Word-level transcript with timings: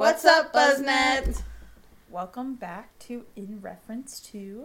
What's 0.00 0.24
up, 0.24 0.54
Buzznet? 0.54 1.42
Welcome 2.08 2.54
back 2.54 2.98
to 3.00 3.26
In 3.36 3.60
Reference 3.60 4.18
to 4.32 4.64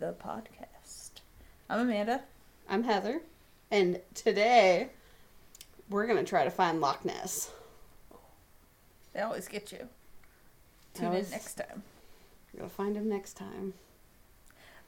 the 0.00 0.12
Podcast. 0.14 1.20
I'm 1.70 1.82
Amanda. 1.82 2.22
I'm 2.68 2.82
Heather, 2.82 3.22
and 3.70 4.00
today 4.14 4.88
we're 5.88 6.08
gonna 6.08 6.24
try 6.24 6.42
to 6.42 6.50
find 6.50 6.80
Loch 6.80 7.04
Ness. 7.04 7.52
They 9.12 9.20
always 9.20 9.46
get 9.46 9.70
you. 9.70 9.88
Tune 10.94 11.06
Always. 11.06 11.26
in 11.26 11.30
next 11.30 11.54
time. 11.54 11.84
We're 12.52 12.58
gonna 12.58 12.70
find 12.70 12.96
him 12.96 13.08
next 13.08 13.34
time. 13.34 13.74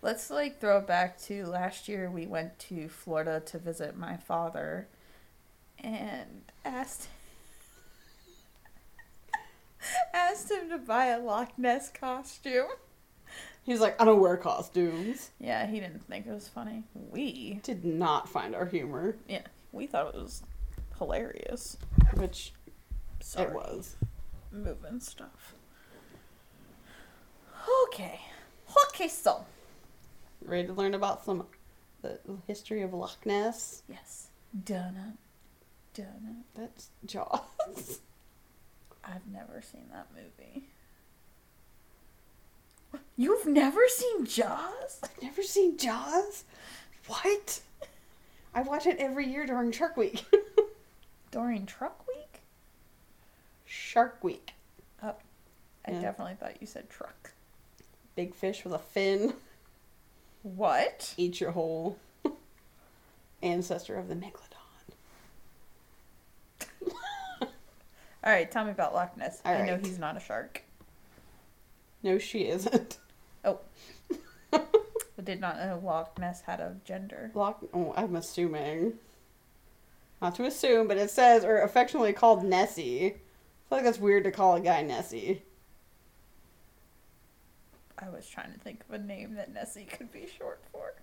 Let's 0.03 0.29
like 0.29 0.61
throw 0.61 0.79
it 0.79 0.89
back 0.89 1.21
to 1.27 1.47
last 1.47 1.89
year. 1.89 2.11
We 2.11 2.27
went 2.27 2.59
to 2.59 2.89
Florida 2.89 3.41
to 3.47 3.59
visit 3.61 3.97
my 3.97 4.17
father, 4.17 4.89
and 5.79 6.43
asked 6.65 7.07
asked 10.15 10.51
him 10.51 10.71
to 10.71 10.79
buy 10.79 11.07
a 11.07 11.19
Loch 11.21 11.59
Ness 11.59 11.91
costume. 11.91 12.69
He's 13.63 13.81
like, 13.81 14.00
I 14.00 14.05
don't 14.07 14.21
wear 14.21 14.36
costumes. 14.36 15.31
Yeah, 15.39 15.67
he 15.67 15.79
didn't 15.81 16.03
think 16.09 16.27
it 16.27 16.32
was 16.32 16.49
funny. 16.49 16.85
We, 16.95 17.61
Did 17.63 17.85
not 17.85 18.29
find 18.29 18.55
our 18.55 18.64
humor, 18.64 19.17
yeah, 19.29 19.43
we 19.72 19.86
thought 19.86 20.14
it 20.14 20.14
was 20.14 20.43
hilarious. 20.99 21.77
which 22.14 22.53
Sorry. 23.21 23.49
it 23.49 23.55
was. 23.55 23.96
moving 24.50 25.00
stuff. 25.00 25.55
Okay. 27.89 28.21
Okay, 28.89 29.08
so. 29.08 29.45
Ready 30.43 30.69
to 30.69 30.72
learn 30.72 30.95
about 30.95 31.25
some 31.25 31.45
the 32.00 32.19
history 32.47 32.83
of 32.83 32.95
Loch 32.95 33.27
Ness? 33.27 33.83
Yes. 33.89 34.28
Donna. 34.64 35.14
Donna. 35.95 36.36
That's 36.55 36.91
Jaws. 37.05 38.00
I've 39.08 39.27
never 39.33 39.62
seen 39.62 39.84
that 39.92 40.08
movie. 40.14 40.64
You've 43.16 43.47
never 43.47 43.80
seen 43.88 44.27
Jaws? 44.27 45.00
I've 45.02 45.22
never 45.22 45.42
seen 45.42 45.77
Jaws. 45.78 46.44
What? 47.06 47.60
I 48.55 48.62
watch 48.62 48.86
it 48.86 48.98
every 48.98 49.27
year 49.27 49.46
during 49.46 49.72
Shark 49.72 49.96
Week. 49.96 50.24
During 51.30 51.66
Truck 51.66 52.06
Week? 52.08 52.41
Shark 53.66 54.24
Week. 54.24 54.52
Oh. 55.02 55.14
I 55.86 55.90
Yeah. 55.92 56.00
definitely 56.00 56.36
thought 56.40 56.58
you 56.61 56.66
said 56.66 56.88
truck. 56.88 57.33
Big 58.16 58.34
fish 58.34 58.64
with 58.64 58.72
a 58.72 58.78
fin. 58.78 59.34
What? 60.42 61.12
Eat 61.18 61.38
your 61.42 61.50
whole 61.50 61.98
ancestor 63.42 63.96
of 63.96 64.08
the 64.08 64.14
megalodon. 68.22 68.27
Alright, 68.27 68.50
tell 68.50 68.64
me 68.64 68.70
about 68.70 68.94
Loch 68.94 69.16
Ness. 69.16 69.41
I 69.44 69.62
know 69.62 69.77
he's 69.77 69.98
not 69.98 70.16
a 70.16 70.20
shark. 70.20 70.62
No, 72.02 72.19
she 72.19 72.48
isn't. 72.48 72.98
Oh. 73.44 73.61
I 74.52 75.22
did 75.22 75.41
not 75.41 75.56
know 75.56 75.80
Loch 75.83 76.19
Ness 76.19 76.42
had 76.42 76.61
a 76.61 76.77
gender. 76.84 77.30
Loch. 77.34 77.64
Oh, 77.74 77.92
I'm 77.96 78.16
assuming. 78.16 78.94
Not 80.20 80.34
to 80.36 80.44
assume, 80.44 80.89
but 80.89 80.96
it 80.96 81.11
says, 81.11 81.44
or 81.44 81.58
affectionately 81.58 82.12
called 82.12 82.44
Nessie. 82.44 83.06
I 83.06 83.11
feel 83.11 83.78
like 83.78 83.84
that's 83.84 83.98
weird 83.98 84.24
to 84.24 84.30
call 84.30 84.56
a 84.56 84.61
guy 84.61 84.83
Nessie. 84.83 85.42
I 87.98 88.08
was 88.11 88.28
trying 88.28 88.52
to 88.52 88.58
think 88.61 88.83
of 88.89 88.94
a 88.94 88.98
name 88.98 89.34
that 89.34 89.52
Nessie 89.52 89.84
could 89.84 90.12
be 90.12 90.28
short 90.39 90.61
for. 90.72 90.94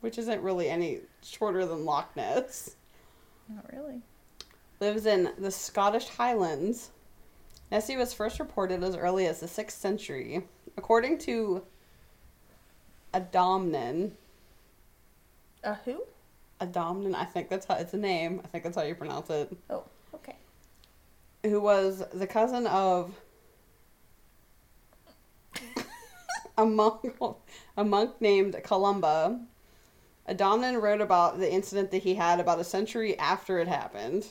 Which 0.00 0.18
isn't 0.18 0.42
really 0.42 0.68
any 0.68 1.00
shorter 1.22 1.66
than 1.66 1.84
Loch 1.84 2.14
Ness. 2.16 2.76
Not 3.48 3.66
really. 3.72 4.02
Lives 4.80 5.06
in 5.06 5.32
the 5.38 5.50
Scottish 5.50 6.08
Highlands. 6.08 6.90
Nessie 7.70 7.96
was 7.96 8.12
first 8.12 8.38
reported 8.38 8.82
as 8.82 8.96
early 8.96 9.26
as 9.26 9.40
the 9.40 9.46
6th 9.46 9.72
century. 9.72 10.44
According 10.76 11.18
to 11.18 11.64
Adomnan, 13.12 14.12
A 15.62 15.74
who? 15.84 16.02
Adomnan, 16.60 17.14
I 17.14 17.24
think 17.24 17.48
that's 17.48 17.66
how 17.66 17.76
it's 17.76 17.94
a 17.94 17.98
name. 17.98 18.40
I 18.44 18.48
think 18.48 18.64
that's 18.64 18.76
how 18.76 18.82
you 18.82 18.94
pronounce 18.94 19.30
it. 19.30 19.56
Oh, 19.70 19.84
okay. 20.14 20.36
Who 21.44 21.60
was 21.60 22.02
the 22.12 22.26
cousin 22.26 22.66
of 22.66 23.14
a 26.58 26.66
monk, 26.66 27.16
a 27.76 27.84
monk 27.84 28.20
named 28.20 28.60
Columba. 28.64 29.40
Adomnan 30.28 30.80
wrote 30.80 31.00
about 31.00 31.38
the 31.38 31.52
incident 31.52 31.90
that 31.90 32.02
he 32.02 32.14
had 32.14 32.40
about 32.40 32.58
a 32.58 32.64
century 32.64 33.18
after 33.18 33.58
it 33.58 33.68
happened. 33.68 34.26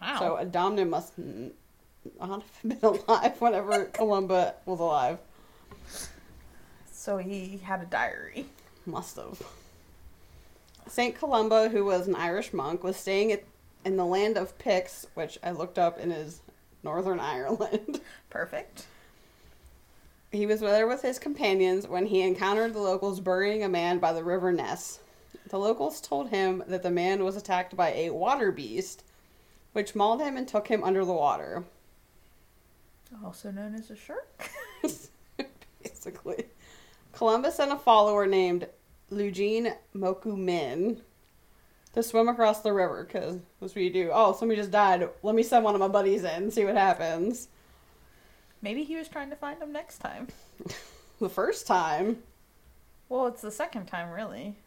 Wow. 0.00 0.18
So 0.18 0.44
Adomnan 0.44 0.88
must 0.88 1.12
not 1.18 2.42
have 2.42 2.62
been 2.64 2.78
alive 2.82 3.40
whenever 3.40 3.84
Columba 3.92 4.54
was 4.64 4.80
alive. 4.80 5.18
So 6.92 7.18
he 7.18 7.60
had 7.62 7.82
a 7.82 7.86
diary. 7.86 8.46
Must 8.84 9.16
have. 9.16 9.42
Saint 10.88 11.16
Columba, 11.16 11.68
who 11.68 11.84
was 11.84 12.06
an 12.06 12.14
Irish 12.14 12.52
monk, 12.52 12.84
was 12.84 12.96
staying 12.96 13.32
at, 13.32 13.44
in 13.84 13.96
the 13.96 14.04
land 14.04 14.36
of 14.36 14.56
Picts, 14.58 15.06
which 15.14 15.38
I 15.42 15.50
looked 15.50 15.78
up 15.78 15.98
and 15.98 16.12
is 16.12 16.40
Northern 16.82 17.18
Ireland. 17.18 18.00
Perfect. 18.30 18.86
He 20.30 20.46
was 20.46 20.60
there 20.60 20.86
with 20.86 21.02
his 21.02 21.18
companions 21.18 21.86
when 21.88 22.06
he 22.06 22.22
encountered 22.22 22.74
the 22.74 22.80
locals 22.80 23.20
burying 23.20 23.62
a 23.62 23.68
man 23.68 23.98
by 23.98 24.12
the 24.12 24.24
river 24.24 24.52
Ness. 24.52 25.00
The 25.48 25.58
locals 25.58 26.00
told 26.00 26.30
him 26.30 26.64
that 26.66 26.82
the 26.82 26.90
man 26.90 27.24
was 27.24 27.36
attacked 27.36 27.76
by 27.76 27.92
a 27.92 28.10
water 28.10 28.50
beast, 28.50 29.04
which 29.76 29.94
mauled 29.94 30.22
him 30.22 30.38
and 30.38 30.48
took 30.48 30.68
him 30.68 30.82
under 30.82 31.04
the 31.04 31.12
water. 31.12 31.62
Also 33.22 33.50
known 33.50 33.74
as 33.74 33.90
a 33.90 33.94
shark. 33.94 34.48
Basically. 35.82 36.46
Columbus 37.12 37.56
sent 37.56 37.70
a 37.70 37.76
follower 37.76 38.24
named 38.26 38.68
Lugene 39.12 39.76
Moku 39.94 40.34
Min 40.34 41.02
to 41.92 42.02
swim 42.02 42.26
across 42.26 42.62
the 42.62 42.72
river 42.72 43.04
because 43.04 43.38
that's 43.60 43.74
what 43.74 43.84
you 43.84 43.92
do. 43.92 44.08
Oh, 44.14 44.32
somebody 44.32 44.58
just 44.58 44.70
died. 44.70 45.06
Let 45.22 45.34
me 45.34 45.42
send 45.42 45.62
one 45.62 45.74
of 45.74 45.80
my 45.80 45.88
buddies 45.88 46.24
in 46.24 46.44
and 46.44 46.52
see 46.52 46.64
what 46.64 46.74
happens. 46.74 47.48
Maybe 48.62 48.82
he 48.82 48.96
was 48.96 49.08
trying 49.08 49.28
to 49.28 49.36
find 49.36 49.60
him 49.60 49.72
next 49.72 49.98
time. 49.98 50.28
The 51.18 51.30
first 51.30 51.66
time. 51.66 52.18
Well, 53.08 53.26
it's 53.26 53.40
the 53.40 53.50
second 53.50 53.86
time, 53.86 54.10
really. 54.10 54.58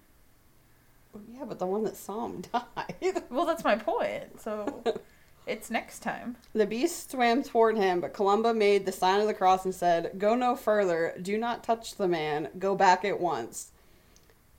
Yeah, 1.34 1.46
but 1.46 1.60
the 1.60 1.66
one 1.66 1.84
that 1.84 1.98
saw 1.98 2.26
him 2.26 2.42
died. 2.54 2.96
Well, 3.30 3.46
that's 3.46 3.64
my 3.64 3.76
point. 3.76 4.42
So 4.42 4.84
it's 5.48 5.70
next 5.70 6.00
time. 6.00 6.36
The 6.54 6.66
beast 6.66 7.12
swam 7.12 7.44
toward 7.44 7.78
him, 7.78 8.02
but 8.02 8.14
Columba 8.14 8.54
made 8.54 8.86
the 8.86 8.92
sign 8.92 9.22
of 9.22 9.28
the 9.28 9.34
cross 9.34 9.66
and 9.66 9.74
said, 9.74 10.12
Go 10.18 10.36
no 10.36 10.56
further. 10.56 11.16
Do 11.22 11.38
not 11.38 11.64
touch 11.64 11.96
the 11.96 12.08
man. 12.08 12.50
Go 12.58 12.76
back 12.76 13.06
at 13.06 13.20
once. 13.20 13.72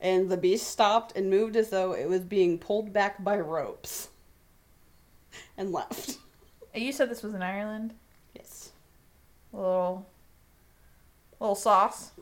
And 0.01 0.31
the 0.31 0.37
beast 0.37 0.67
stopped 0.69 1.15
and 1.17 1.29
moved 1.29 1.57
as 1.57 1.71
though 1.71 1.93
it 1.93 2.09
was 2.09 2.21
being 2.21 2.59
pulled 2.59 2.93
back 2.93 3.23
by 3.23 3.39
ropes. 3.39 4.09
And 5.59 5.73
left. 5.73 6.19
Uh, 6.75 6.79
you 6.79 6.93
said 6.93 7.11
this 7.11 7.23
was 7.23 7.35
in 7.35 7.43
Ireland. 7.43 7.93
Yes. 8.35 8.71
A 9.53 9.57
little, 9.57 10.07
little 11.39 11.55
sauce. 11.55 12.13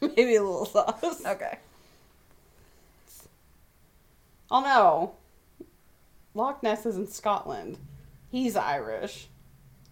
Maybe 0.00 0.36
a 0.36 0.42
little 0.42 0.66
sauce. 0.66 1.24
Okay. 1.24 1.58
Oh 4.52 4.60
no. 4.60 5.14
Loch 6.34 6.62
Ness 6.62 6.86
is 6.86 6.96
in 6.96 7.06
Scotland. 7.08 7.78
He's 8.30 8.54
Irish. 8.54 9.28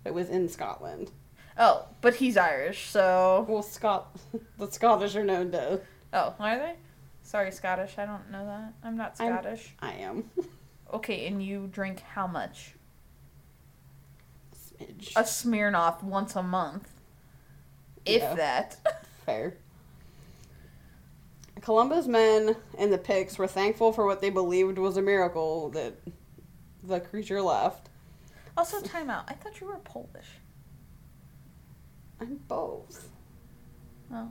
It 0.04 0.14
was 0.14 0.28
in 0.28 0.48
Scotland. 0.48 1.10
Oh, 1.58 1.86
but 2.00 2.14
he's 2.16 2.36
Irish, 2.36 2.88
so. 2.88 3.44
Well, 3.48 3.62
Scot 3.62 4.16
the 4.58 4.70
Scottish 4.70 5.16
are 5.16 5.24
known 5.24 5.50
to. 5.52 5.80
Oh, 6.12 6.34
are 6.38 6.58
they? 6.58 6.74
Sorry, 7.22 7.50
Scottish. 7.52 7.96
I 7.98 8.06
don't 8.06 8.30
know 8.30 8.44
that. 8.46 8.72
I'm 8.84 8.96
not 8.96 9.16
I'm- 9.20 9.32
Scottish. 9.32 9.74
I 9.80 9.94
am. 9.94 10.30
Okay, 10.92 11.28
and 11.28 11.40
you 11.40 11.68
drink 11.70 12.00
how 12.00 12.26
much? 12.26 12.74
Smidge. 14.56 15.12
A 15.14 15.22
Smirnoff 15.22 16.02
once 16.02 16.34
a 16.34 16.42
month. 16.42 16.88
If 18.04 18.22
Yeah. 18.22 18.34
that. 18.34 19.04
Fair. 19.24 19.54
Columba's 21.60 22.08
men 22.08 22.56
and 22.78 22.92
the 22.92 22.98
Picts 22.98 23.38
were 23.38 23.46
thankful 23.46 23.92
for 23.92 24.06
what 24.06 24.20
they 24.20 24.30
believed 24.30 24.78
was 24.78 24.96
a 24.96 25.02
miracle 25.02 25.68
that 25.70 25.94
the 26.82 27.00
creature 27.00 27.42
left. 27.42 27.88
Also, 28.56 28.80
time 28.80 29.10
out. 29.10 29.24
I 29.28 29.34
thought 29.34 29.60
you 29.60 29.66
were 29.66 29.78
Polish. 29.78 30.26
I'm 32.20 32.40
both. 32.48 33.08
Oh, 34.12 34.30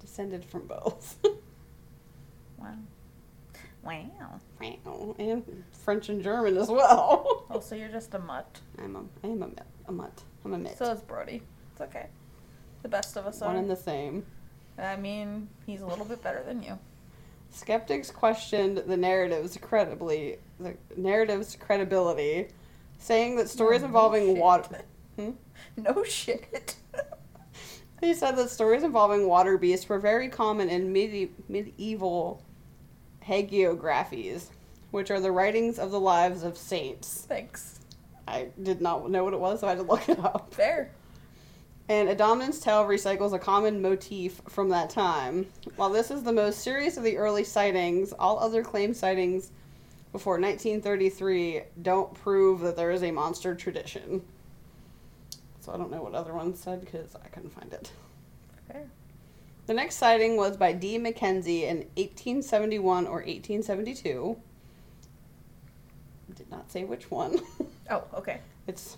Descended 0.00 0.44
from 0.44 0.66
both. 0.66 1.18
wow. 2.58 2.74
Wow. 3.82 4.40
Wow. 4.60 5.14
and 5.18 5.64
French 5.84 6.08
and 6.08 6.22
German 6.22 6.56
as 6.56 6.68
well. 6.68 7.36
Oh, 7.52 7.58
so 7.58 7.74
you're 7.74 7.88
just 7.88 8.14
a 8.14 8.18
mutt. 8.20 8.60
I'm 8.78 8.94
a, 8.94 9.02
I 9.24 9.30
am 9.32 9.42
a, 9.42 9.50
a 9.88 9.92
mutt. 9.92 10.22
I'm 10.44 10.54
a 10.54 10.58
mutt. 10.58 10.78
So 10.78 10.92
is 10.92 11.00
Brody. 11.00 11.42
It's 11.72 11.80
okay. 11.80 12.06
The 12.82 12.88
best 12.88 13.16
of 13.16 13.26
us 13.26 13.40
One 13.40 13.50
are. 13.50 13.54
One 13.54 13.62
and 13.64 13.70
the 13.70 13.74
same. 13.74 14.24
I 14.80 14.96
mean, 14.96 15.48
he's 15.66 15.82
a 15.82 15.86
little 15.86 16.04
bit 16.04 16.22
better 16.22 16.42
than 16.42 16.62
you. 16.62 16.78
Skeptics 17.50 18.10
questioned 18.10 18.78
the 18.78 18.96
narrative's 18.96 19.56
credibly 19.58 20.38
the 20.58 20.76
narrative's 20.96 21.56
credibility, 21.56 22.48
saying 22.98 23.36
that 23.36 23.48
stories 23.48 23.80
No 23.82 23.86
involving 23.88 24.26
shit. 24.26 24.36
water. 24.38 24.82
Hmm? 25.16 25.30
No 25.76 26.02
shit. 26.04 26.76
He 28.00 28.14
said 28.14 28.32
that 28.36 28.48
stories 28.48 28.82
involving 28.82 29.28
water 29.28 29.58
beasts 29.58 29.86
were 29.86 29.98
very 29.98 30.30
common 30.30 30.70
in 30.70 30.90
medi- 30.90 31.32
medieval 31.50 32.42
hagiographies, 33.28 34.46
which 34.90 35.10
are 35.10 35.20
the 35.20 35.30
writings 35.30 35.78
of 35.78 35.90
the 35.90 36.00
lives 36.00 36.42
of 36.42 36.56
saints. 36.56 37.26
Thanks. 37.28 37.80
I 38.26 38.48
did 38.62 38.80
not 38.80 39.10
know 39.10 39.24
what 39.24 39.34
it 39.34 39.40
was, 39.40 39.60
so 39.60 39.66
I 39.66 39.70
had 39.70 39.78
to 39.78 39.84
look 39.84 40.08
it 40.08 40.18
up. 40.18 40.54
Fair. 40.54 40.92
And 41.90 42.08
Adomnan's 42.08 42.60
Tale 42.60 42.84
recycles 42.84 43.32
a 43.32 43.38
common 43.40 43.82
motif 43.82 44.40
from 44.48 44.68
that 44.68 44.90
time. 44.90 45.48
While 45.74 45.90
this 45.90 46.12
is 46.12 46.22
the 46.22 46.32
most 46.32 46.60
serious 46.60 46.96
of 46.96 47.02
the 47.02 47.16
early 47.16 47.42
sightings, 47.42 48.12
all 48.12 48.38
other 48.38 48.62
claimed 48.62 48.96
sightings 48.96 49.50
before 50.12 50.34
1933 50.34 51.62
don't 51.82 52.14
prove 52.14 52.60
that 52.60 52.76
there 52.76 52.92
is 52.92 53.02
a 53.02 53.10
monster 53.10 53.56
tradition. 53.56 54.22
So 55.58 55.72
I 55.72 55.78
don't 55.78 55.90
know 55.90 56.00
what 56.00 56.14
other 56.14 56.32
ones 56.32 56.60
said 56.60 56.80
because 56.80 57.16
I 57.16 57.26
couldn't 57.26 57.50
find 57.50 57.72
it. 57.72 57.90
Fair. 58.70 58.86
The 59.66 59.74
next 59.74 59.96
sighting 59.96 60.36
was 60.36 60.56
by 60.56 60.72
D. 60.72 60.96
Mackenzie 60.96 61.64
in 61.64 61.78
1871 61.96 63.08
or 63.08 63.14
1872. 63.14 64.36
Did 66.36 66.50
not 66.52 66.70
say 66.70 66.84
which 66.84 67.10
one. 67.10 67.40
Oh, 67.90 68.04
okay. 68.14 68.38
it's 68.68 68.96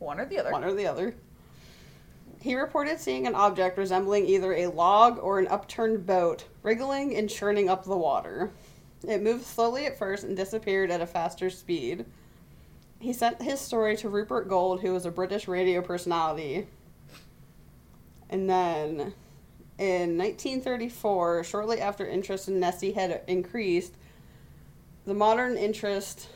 One 0.00 0.18
or 0.18 0.26
the 0.26 0.40
other. 0.40 0.50
one 0.50 0.64
or 0.64 0.74
the 0.74 0.88
other. 0.88 1.14
He 2.44 2.56
reported 2.56 3.00
seeing 3.00 3.26
an 3.26 3.34
object 3.34 3.78
resembling 3.78 4.26
either 4.26 4.52
a 4.52 4.66
log 4.66 5.18
or 5.18 5.38
an 5.38 5.48
upturned 5.48 6.04
boat 6.04 6.44
wriggling 6.62 7.16
and 7.16 7.30
churning 7.30 7.70
up 7.70 7.84
the 7.86 7.96
water. 7.96 8.52
It 9.08 9.22
moved 9.22 9.46
slowly 9.46 9.86
at 9.86 9.98
first 9.98 10.24
and 10.24 10.36
disappeared 10.36 10.90
at 10.90 11.00
a 11.00 11.06
faster 11.06 11.48
speed. 11.48 12.04
He 13.00 13.14
sent 13.14 13.40
his 13.40 13.62
story 13.62 13.96
to 13.96 14.10
Rupert 14.10 14.46
Gould, 14.46 14.82
who 14.82 14.92
was 14.92 15.06
a 15.06 15.10
British 15.10 15.48
radio 15.48 15.80
personality. 15.80 16.66
And 18.28 18.50
then 18.50 19.14
in 19.78 20.18
1934, 20.18 21.44
shortly 21.44 21.80
after 21.80 22.06
interest 22.06 22.46
in 22.46 22.60
Nessie 22.60 22.92
had 22.92 23.22
increased, 23.26 23.94
the 25.06 25.14
modern 25.14 25.56
interest 25.56 26.28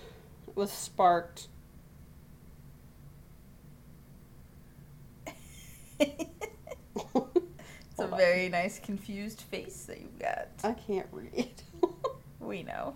was 0.54 0.72
sparked 0.72 1.48
It's 8.00 8.12
a 8.12 8.16
very 8.16 8.48
nice 8.48 8.78
confused 8.78 9.40
face 9.40 9.86
that 9.86 10.00
you've 10.00 10.20
got. 10.20 10.46
I 10.62 10.72
can't 10.72 11.08
read. 11.10 11.50
We 12.40 12.62
know. 12.62 12.94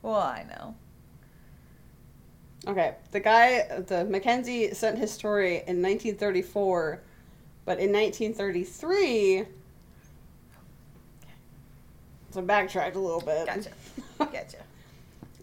Well, 0.00 0.16
I 0.16 0.44
know. 0.48 0.74
okay, 2.66 2.94
the 3.12 3.20
guy, 3.20 3.68
the 3.86 4.04
Mackenzie 4.04 4.72
sent 4.74 4.98
his 4.98 5.12
story 5.12 5.56
in 5.68 5.82
1934, 5.82 7.00
but 7.66 7.78
in 7.78 7.92
1933, 7.92 9.44
so 12.32 12.42
backtracked 12.42 12.96
a 12.96 12.98
little 12.98 13.20
bit. 13.20 13.46
Gotcha. 13.46 13.70
Gotcha. 14.18 14.56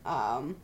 Um, 0.06 0.56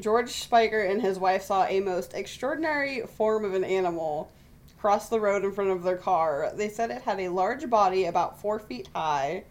George 0.00 0.30
Spiker 0.30 0.80
and 0.80 1.00
his 1.00 1.18
wife 1.18 1.42
saw 1.44 1.64
a 1.66 1.80
most 1.80 2.12
extraordinary 2.14 3.02
form 3.02 3.44
of 3.44 3.54
an 3.54 3.62
animal 3.62 4.30
cross 4.78 5.08
the 5.08 5.20
road 5.20 5.44
in 5.44 5.52
front 5.52 5.70
of 5.70 5.82
their 5.82 5.96
car. 5.96 6.52
They 6.54 6.68
said 6.68 6.90
it 6.90 7.02
had 7.02 7.20
a 7.20 7.28
large 7.28 7.68
body 7.68 8.04
about 8.04 8.40
four 8.40 8.58
feet 8.58 8.88
high 8.94 9.44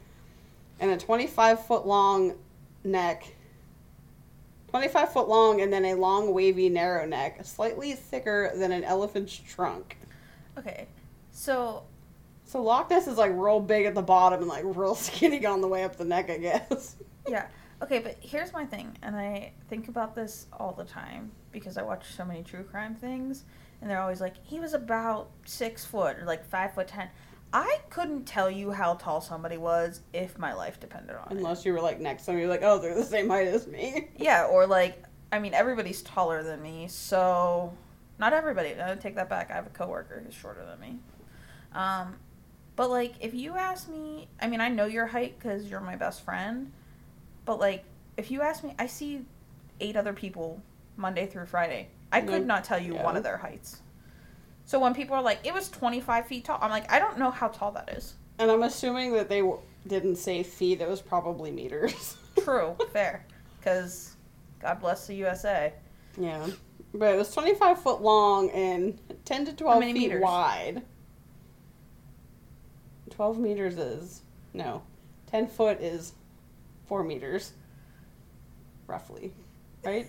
and 0.79 0.91
a 0.91 0.97
25 0.97 1.65
foot 1.65 1.85
long 1.85 2.35
neck. 2.83 3.24
25 4.69 5.13
foot 5.13 5.29
long 5.29 5.62
and 5.62 5.71
then 5.71 5.85
a 5.85 5.94
long, 5.94 6.33
wavy, 6.33 6.69
narrow 6.69 7.06
neck, 7.06 7.39
slightly 7.44 7.94
thicker 7.94 8.51
than 8.56 8.71
an 8.71 8.83
elephant's 8.83 9.35
trunk. 9.38 9.97
Okay. 10.57 10.88
So, 11.31 11.83
So 12.45 12.62
Loch 12.62 12.89
Ness 12.89 13.07
is 13.07 13.18
like 13.18 13.31
real 13.33 13.59
big 13.59 13.85
at 13.85 13.95
the 13.95 14.01
bottom 14.01 14.41
and 14.41 14.50
like 14.50 14.63
real 14.65 14.95
skinny 14.95 15.45
on 15.45 15.62
the 15.62 15.68
way 15.68 15.83
up 15.83 15.95
the 15.95 16.06
neck, 16.06 16.30
I 16.30 16.38
guess. 16.38 16.95
yeah. 17.27 17.47
Okay, 17.81 18.00
but 18.00 18.18
here's 18.19 18.51
my 18.53 18.65
thing, 18.65 18.97
and 19.03 19.15
I 19.15 19.51
think 19.69 19.88
about 19.88 20.15
this 20.15 20.47
all 20.51 20.73
the 20.73 20.83
time 20.83 21.31
because 21.51 21.77
I 21.77 21.83
watch 21.83 22.06
so 22.15 22.25
many 22.25 22.41
true 22.41 22.63
crime 22.63 22.95
things, 22.95 23.44
and 23.81 23.89
they're 23.89 24.01
always 24.01 24.21
like, 24.21 24.35
he 24.44 24.59
was 24.59 24.74
about 24.74 25.29
six 25.45 25.85
foot 25.85 26.18
or 26.19 26.25
like 26.25 26.45
five 26.45 26.74
foot 26.74 26.88
ten. 26.88 27.09
I 27.53 27.79
couldn't 27.89 28.25
tell 28.25 28.51
you 28.51 28.71
how 28.71 28.95
tall 28.95 29.21
somebody 29.21 29.57
was 29.57 30.01
if 30.13 30.38
my 30.38 30.53
life 30.53 30.79
depended 30.79 31.15
on 31.15 31.31
it. 31.31 31.38
Unless 31.38 31.65
you 31.65 31.74
were 31.74 31.81
like 31.81 32.00
next 32.00 32.25
to 32.25 32.33
me, 32.33 32.41
you're 32.41 32.50
like, 32.50 32.63
oh, 32.63 32.79
they're 32.79 32.95
the 32.95 33.03
same 33.03 33.29
height 33.29 33.47
as 33.47 33.68
me. 33.68 34.09
Yeah, 34.18 34.45
or 34.45 34.68
like, 34.68 35.03
I 35.31 35.39
mean, 35.39 35.53
everybody's 35.53 36.01
taller 36.01 36.44
than 36.44 36.62
me, 36.62 36.88
so 36.89 37.74
not 38.19 38.33
everybody. 38.33 38.75
I 38.81 38.95
take 38.95 39.15
that 39.15 39.29
back. 39.29 39.51
I 39.51 39.56
have 39.56 39.68
a 39.68 39.71
coworker 39.71 40.21
who's 40.25 40.33
shorter 40.33 40.65
than 40.65 40.80
me. 40.80 41.00
Um, 41.73 42.15
but 42.75 42.89
like, 42.89 43.13
if 43.21 43.33
you 43.33 43.56
ask 43.56 43.89
me, 43.89 44.27
I 44.41 44.47
mean, 44.47 44.62
I 44.62 44.69
know 44.69 44.85
your 44.85 45.07
height 45.07 45.38
because 45.38 45.69
you're 45.69 45.80
my 45.80 45.95
best 45.95 46.23
friend. 46.23 46.71
But 47.45 47.59
like, 47.59 47.83
if 48.18 48.30
you 48.31 48.41
ask 48.41 48.63
me, 48.63 48.75
I 48.77 48.88
see 48.88 49.25
eight 49.80 49.95
other 49.95 50.13
people 50.13 50.62
Monday 50.95 51.27
through 51.27 51.45
Friday. 51.45 51.89
I 52.12 52.21
could 52.21 52.45
not 52.45 52.63
tell 52.63 52.80
you 52.80 52.95
yeah. 52.95 53.04
one 53.04 53.18
of 53.18 53.24
their 53.24 53.38
heights. 53.38 53.81
So 54.65 54.80
when 54.80 54.94
people 54.94 55.15
are 55.15 55.21
like, 55.21 55.39
it 55.45 55.54
was 55.54 55.69
25 55.69 56.27
feet 56.27 56.45
tall, 56.45 56.57
I'm 56.62 56.69
like, 56.69 56.92
I 56.92 57.00
don't 57.00 57.18
know 57.18 57.31
how 57.31 57.48
tall 57.48 57.71
that 57.71 57.89
is. 57.89 58.15
And 58.39 58.51
I'm 58.51 58.63
assuming 58.63 59.13
that 59.13 59.30
they 59.30 59.39
w- 59.39 59.59
didn't 59.88 60.18
say 60.18 60.44
feet, 60.44 60.81
it 60.81 60.88
was 60.88 61.01
probably 61.01 61.51
meters. 61.51 62.18
True, 62.44 62.75
fair. 62.92 63.25
Because 63.59 64.15
God 64.59 64.80
bless 64.80 65.07
the 65.07 65.15
USA. 65.15 65.74
yeah. 66.18 66.48
But 66.94 67.13
it 67.13 67.18
was 67.18 67.33
25 67.33 67.81
foot 67.81 68.01
long 68.01 68.50
and 68.51 68.98
10 69.25 69.45
to 69.45 69.54
12 69.54 69.83
feet 69.83 69.94
meters? 69.94 70.21
wide. 70.21 70.81
12 73.09 73.39
meters 73.39 73.77
is, 73.77 74.21
no, 74.54 74.81
10 75.27 75.48
foot 75.48 75.81
is 75.81 76.13
4 76.88 77.04
meters. 77.04 77.54
Roughly. 78.88 79.33
Right? 79.83 80.07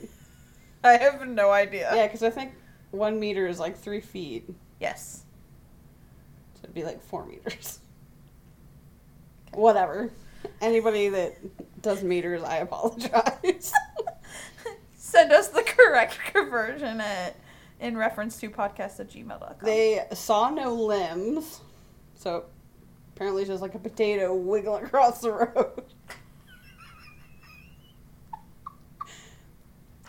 I 0.84 0.92
have 0.92 1.26
no 1.26 1.50
idea. 1.50 1.90
Yeah, 1.94 2.06
because 2.06 2.22
I 2.22 2.30
think 2.30 2.52
1 2.92 3.18
meter 3.18 3.46
is 3.46 3.58
like 3.58 3.76
3 3.76 4.00
feet. 4.00 4.48
Yes. 4.80 5.24
So 6.54 6.60
it'd 6.64 6.74
be 6.74 6.84
like 6.84 7.02
4 7.02 7.26
meters. 7.26 7.80
Whatever. 9.52 10.10
Anybody 10.60 11.08
that 11.08 11.36
does 11.82 12.02
meters, 12.02 12.42
I 12.42 12.58
apologize. 12.58 13.72
Send 14.96 15.32
us 15.32 15.48
the 15.48 15.62
correct 15.62 16.18
conversion 16.32 17.00
at 17.00 17.36
in 17.80 17.96
reference 17.96 18.38
to 18.40 18.50
podcast 18.50 19.00
at 19.00 19.10
gmail.com. 19.10 19.56
They 19.62 20.04
saw 20.12 20.50
no 20.50 20.74
limbs, 20.74 21.60
so 22.14 22.44
apparently 23.14 23.42
it's 23.42 23.50
just 23.50 23.62
like 23.62 23.74
a 23.74 23.78
potato 23.78 24.34
wiggling 24.34 24.84
across 24.86 25.20
the 25.20 25.32
road. 25.32 25.82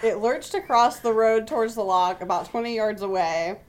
It 0.04 0.20
lurched 0.20 0.54
across 0.54 1.00
the 1.00 1.14
road 1.14 1.48
towards 1.48 1.76
the 1.76 1.84
lock 1.84 2.22
about 2.22 2.50
20 2.50 2.76
yards 2.76 3.02
away, 3.02 3.60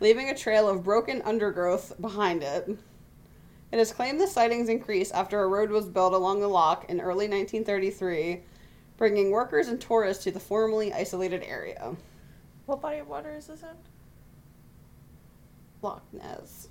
leaving 0.00 0.30
a 0.30 0.36
trail 0.36 0.68
of 0.68 0.84
broken 0.84 1.22
undergrowth 1.22 1.92
behind 2.00 2.42
it. 2.42 2.78
It 3.72 3.78
is 3.78 3.92
claimed 3.92 4.20
the 4.20 4.26
sightings 4.26 4.68
increased 4.68 5.14
after 5.14 5.42
a 5.42 5.48
road 5.48 5.70
was 5.70 5.88
built 5.88 6.12
along 6.12 6.40
the 6.40 6.48
lock 6.48 6.88
in 6.90 7.00
early 7.00 7.26
1933, 7.26 8.42
bringing 8.98 9.30
workers 9.30 9.68
and 9.68 9.80
tourists 9.80 10.24
to 10.24 10.30
the 10.30 10.38
formerly 10.38 10.92
isolated 10.92 11.42
area. 11.42 11.96
what 12.66 12.80
body 12.80 12.98
of 12.98 13.08
water 13.08 13.34
is 13.34 13.46
this 13.46 13.62
in? 13.62 13.68
Loch 15.80 16.02
Ness. 16.12 16.68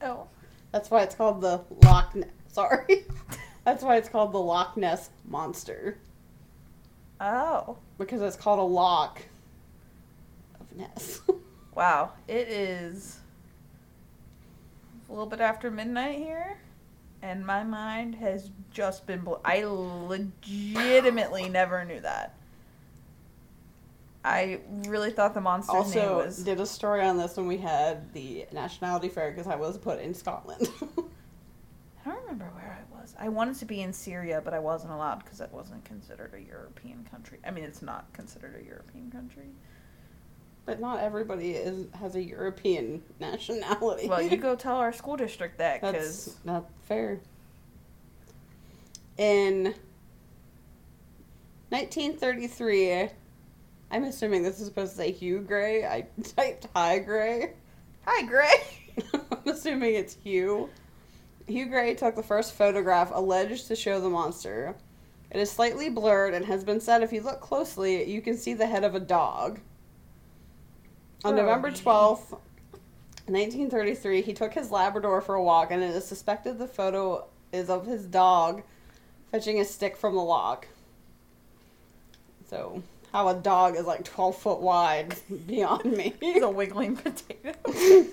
Oh. 0.00 0.26
That's 0.72 0.88
why 0.88 1.02
it's 1.02 1.16
called 1.16 1.40
the 1.40 1.62
Loch 1.82 2.14
Ness. 2.14 2.28
Sorry. 2.52 3.04
That's 3.64 3.82
why 3.82 3.96
it's 3.96 4.08
called 4.08 4.32
the 4.32 4.38
Loch 4.38 4.76
Ness 4.76 5.10
Monster. 5.26 5.98
Oh. 7.20 7.76
Because 7.98 8.22
it's 8.22 8.36
called 8.36 8.58
a 8.58 8.62
lock 8.62 9.22
of 10.60 10.76
Ness. 10.76 11.20
Wow. 11.72 12.12
It 12.26 12.48
is 12.48 13.20
a 15.08 15.12
little 15.12 15.26
bit 15.26 15.40
after 15.40 15.70
midnight 15.70 16.18
here. 16.18 16.58
And 17.22 17.46
my 17.46 17.62
mind 17.62 18.14
has 18.16 18.50
just 18.70 19.06
been 19.06 19.20
blown. 19.20 19.40
I 19.44 19.62
legitimately 19.64 21.48
never 21.48 21.84
knew 21.84 22.00
that. 22.00 22.34
I 24.24 24.60
really 24.86 25.10
thought 25.10 25.32
the 25.32 25.40
monster's 25.40 25.94
name 25.94 26.04
also, 26.04 26.24
was. 26.24 26.42
did 26.42 26.60
a 26.60 26.66
story 26.66 27.02
on 27.02 27.16
this 27.16 27.36
when 27.36 27.46
we 27.46 27.56
had 27.56 28.12
the 28.12 28.46
Nationality 28.52 29.08
Fair 29.08 29.30
because 29.30 29.46
I 29.46 29.56
was 29.56 29.78
put 29.78 30.00
in 30.00 30.12
Scotland. 30.12 30.68
I 32.04 32.10
don't 32.10 32.22
remember 32.22 32.46
where 32.54 32.78
I 32.78 32.89
was. 33.00 33.14
I 33.18 33.28
wanted 33.28 33.56
to 33.56 33.64
be 33.64 33.80
in 33.82 33.92
Syria, 33.92 34.40
but 34.44 34.54
I 34.54 34.58
wasn't 34.58 34.92
allowed 34.92 35.24
because 35.24 35.40
it 35.40 35.50
wasn't 35.52 35.84
considered 35.84 36.34
a 36.34 36.40
European 36.40 37.06
country. 37.10 37.38
I 37.46 37.50
mean, 37.50 37.64
it's 37.64 37.82
not 37.82 38.12
considered 38.12 38.60
a 38.60 38.64
European 38.64 39.10
country. 39.10 39.50
but 40.66 40.80
not 40.80 41.00
everybody 41.00 41.52
is 41.52 41.86
has 41.98 42.14
a 42.16 42.22
European 42.22 43.02
nationality. 43.20 44.08
Well, 44.08 44.22
you 44.22 44.36
go 44.36 44.54
tell 44.66 44.76
our 44.76 44.92
school 44.92 45.16
district 45.16 45.58
that 45.58 45.80
because 45.80 46.36
not 46.44 46.70
fair. 46.82 47.20
In 49.18 49.74
1933. 51.70 53.10
I'm 53.92 54.04
assuming 54.04 54.44
this 54.44 54.60
is 54.60 54.66
supposed 54.66 54.92
to 54.92 54.98
say 54.98 55.10
Hugh 55.10 55.40
Gray. 55.40 55.84
I 55.84 56.06
typed 56.36 56.68
Hi 56.76 56.98
Gray. 57.00 57.54
Hi, 58.06 58.22
Gray. 58.24 58.52
I'm 59.12 59.52
assuming 59.52 59.94
it's 59.94 60.16
Hugh. 60.22 60.70
Hugh 61.50 61.66
Gray 61.66 61.94
took 61.94 62.14
the 62.14 62.22
first 62.22 62.54
photograph 62.54 63.10
alleged 63.12 63.66
to 63.68 63.76
show 63.76 64.00
the 64.00 64.08
monster. 64.08 64.74
It 65.30 65.40
is 65.40 65.50
slightly 65.50 65.88
blurred 65.90 66.34
and 66.34 66.44
has 66.46 66.64
been 66.64 66.80
said 66.80 67.02
if 67.02 67.12
you 67.12 67.20
look 67.20 67.40
closely, 67.40 68.10
you 68.10 68.20
can 68.20 68.36
see 68.36 68.54
the 68.54 68.66
head 68.66 68.84
of 68.84 68.94
a 68.94 69.00
dog. 69.00 69.60
On 71.24 71.36
November 71.36 71.68
Brody. 71.68 71.82
12th, 71.82 72.30
1933, 73.26 74.22
he 74.22 74.32
took 74.32 74.54
his 74.54 74.70
Labrador 74.70 75.20
for 75.20 75.34
a 75.34 75.42
walk, 75.42 75.70
and 75.70 75.82
it 75.82 75.90
is 75.90 76.04
suspected 76.06 76.58
the 76.58 76.66
photo 76.66 77.26
is 77.52 77.68
of 77.68 77.86
his 77.86 78.06
dog 78.06 78.62
fetching 79.30 79.60
a 79.60 79.64
stick 79.64 79.96
from 79.96 80.14
the 80.14 80.22
lock. 80.22 80.66
So, 82.48 82.82
how 83.12 83.28
a 83.28 83.34
dog 83.34 83.76
is 83.76 83.86
like 83.86 84.04
12 84.04 84.36
foot 84.36 84.60
wide 84.60 85.14
beyond 85.46 85.84
me. 85.84 86.14
He's 86.20 86.42
a 86.42 86.50
wiggling 86.50 86.96
potato. 86.96 87.54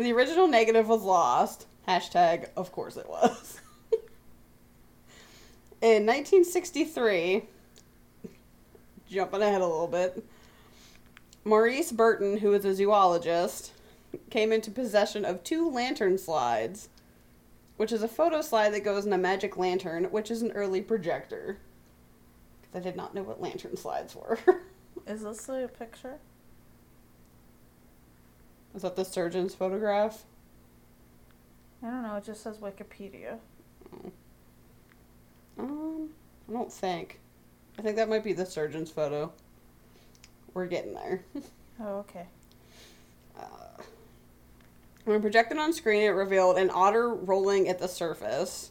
The 0.00 0.14
original 0.14 0.48
negative 0.48 0.88
was 0.88 1.02
lost. 1.02 1.66
Hashtag, 1.86 2.48
of 2.56 2.72
course 2.72 2.96
it 2.96 3.06
was. 3.06 3.60
In 5.82 6.06
1963, 6.06 7.42
jumping 9.10 9.42
ahead 9.42 9.60
a 9.60 9.66
little 9.66 9.86
bit, 9.86 10.24
Maurice 11.44 11.92
Burton, 11.92 12.38
who 12.38 12.48
was 12.48 12.64
a 12.64 12.74
zoologist, 12.74 13.72
came 14.30 14.52
into 14.52 14.70
possession 14.70 15.26
of 15.26 15.44
two 15.44 15.70
lantern 15.70 16.16
slides, 16.16 16.88
which 17.76 17.92
is 17.92 18.02
a 18.02 18.08
photo 18.08 18.40
slide 18.40 18.70
that 18.70 18.80
goes 18.80 19.04
in 19.04 19.12
a 19.12 19.18
magic 19.18 19.58
lantern, 19.58 20.04
which 20.04 20.30
is 20.30 20.40
an 20.40 20.52
early 20.52 20.80
projector. 20.80 21.58
Because 22.62 22.74
I 22.74 22.80
did 22.80 22.96
not 22.96 23.14
know 23.14 23.22
what 23.22 23.42
lantern 23.42 23.76
slides 23.76 24.16
were. 24.16 24.38
Is 25.06 25.24
this 25.24 25.46
a 25.50 25.68
picture? 25.78 26.20
Was 28.72 28.82
that 28.82 28.96
the 28.96 29.04
surgeon's 29.04 29.54
photograph? 29.54 30.24
I 31.82 31.86
don't 31.86 32.02
know. 32.02 32.16
It 32.16 32.24
just 32.24 32.42
says 32.42 32.58
Wikipedia. 32.58 33.38
Um, 35.58 36.10
I 36.48 36.52
don't 36.52 36.72
think. 36.72 37.20
I 37.78 37.82
think 37.82 37.96
that 37.96 38.08
might 38.08 38.24
be 38.24 38.32
the 38.32 38.46
surgeon's 38.46 38.90
photo. 38.90 39.32
We're 40.54 40.66
getting 40.66 40.94
there. 40.94 41.22
Oh, 41.82 42.00
okay. 42.00 42.26
Uh, 43.38 43.82
when 45.06 45.22
projected 45.22 45.56
on 45.56 45.72
screen, 45.72 46.02
it 46.02 46.08
revealed 46.08 46.58
an 46.58 46.70
otter 46.70 47.08
rolling 47.08 47.68
at 47.68 47.78
the 47.78 47.88
surface. 47.88 48.70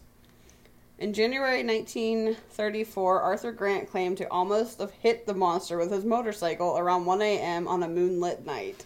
In 1.00 1.14
January 1.14 1.64
1934, 1.64 3.22
Arthur 3.22 3.52
Grant 3.52 3.90
claimed 3.90 4.18
to 4.18 4.30
almost 4.30 4.80
have 4.80 4.92
hit 4.92 5.26
the 5.26 5.34
monster 5.34 5.80
with 5.80 5.92
his 5.92 6.06
motorcycle 6.06 6.78
around 6.78 7.06
1 7.06 7.22
a.m. 7.24 7.68
on 7.68 7.82
a 7.82 7.88
moonlit 7.88 8.46
night. 8.46 8.86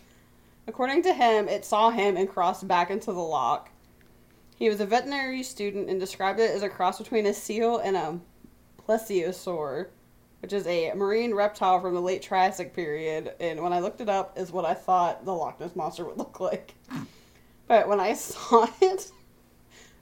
According 0.68 1.04
to 1.04 1.14
him, 1.14 1.48
it 1.48 1.66
saw 1.66 1.90
him 1.90 2.16
and 2.16 2.30
crossed 2.30 2.68
back 2.68 2.90
into 2.90 3.12
the 3.12 3.20
lock. 3.20 3.70
He 4.56 4.70
was 4.70 4.80
a 4.80 4.86
veterinary 4.86 5.44
student 5.44 5.90
and 5.90 6.00
described 6.00 6.40
it 6.40 6.52
as 6.52 6.64
a 6.64 6.70
cross 6.70 7.00
between 7.00 7.26
a 7.26 7.34
seal 7.34 7.80
and 7.80 7.98
a 7.98 8.20
plesiosaur, 8.88 9.88
which 10.42 10.54
is 10.54 10.66
a 10.68 10.94
marine 10.94 11.34
reptile 11.34 11.82
from 11.82 11.94
the 11.94 12.02
late 12.02 12.22
Triassic 12.22 12.74
period. 12.74 13.34
And 13.40 13.62
when 13.62 13.74
I 13.74 13.80
looked 13.80 14.00
it 14.00 14.10
up, 14.10 14.38
is 14.38 14.52
what 14.52 14.66
I 14.66 14.74
thought 14.74 15.26
the 15.26 15.34
Loch 15.34 15.60
Ness 15.60 15.76
monster 15.76 16.06
would 16.06 16.18
look 16.18 16.40
like. 16.40 16.76
But 17.68 17.88
when 17.88 18.00
I 18.00 18.14
saw 18.14 18.68
it, 18.82 19.12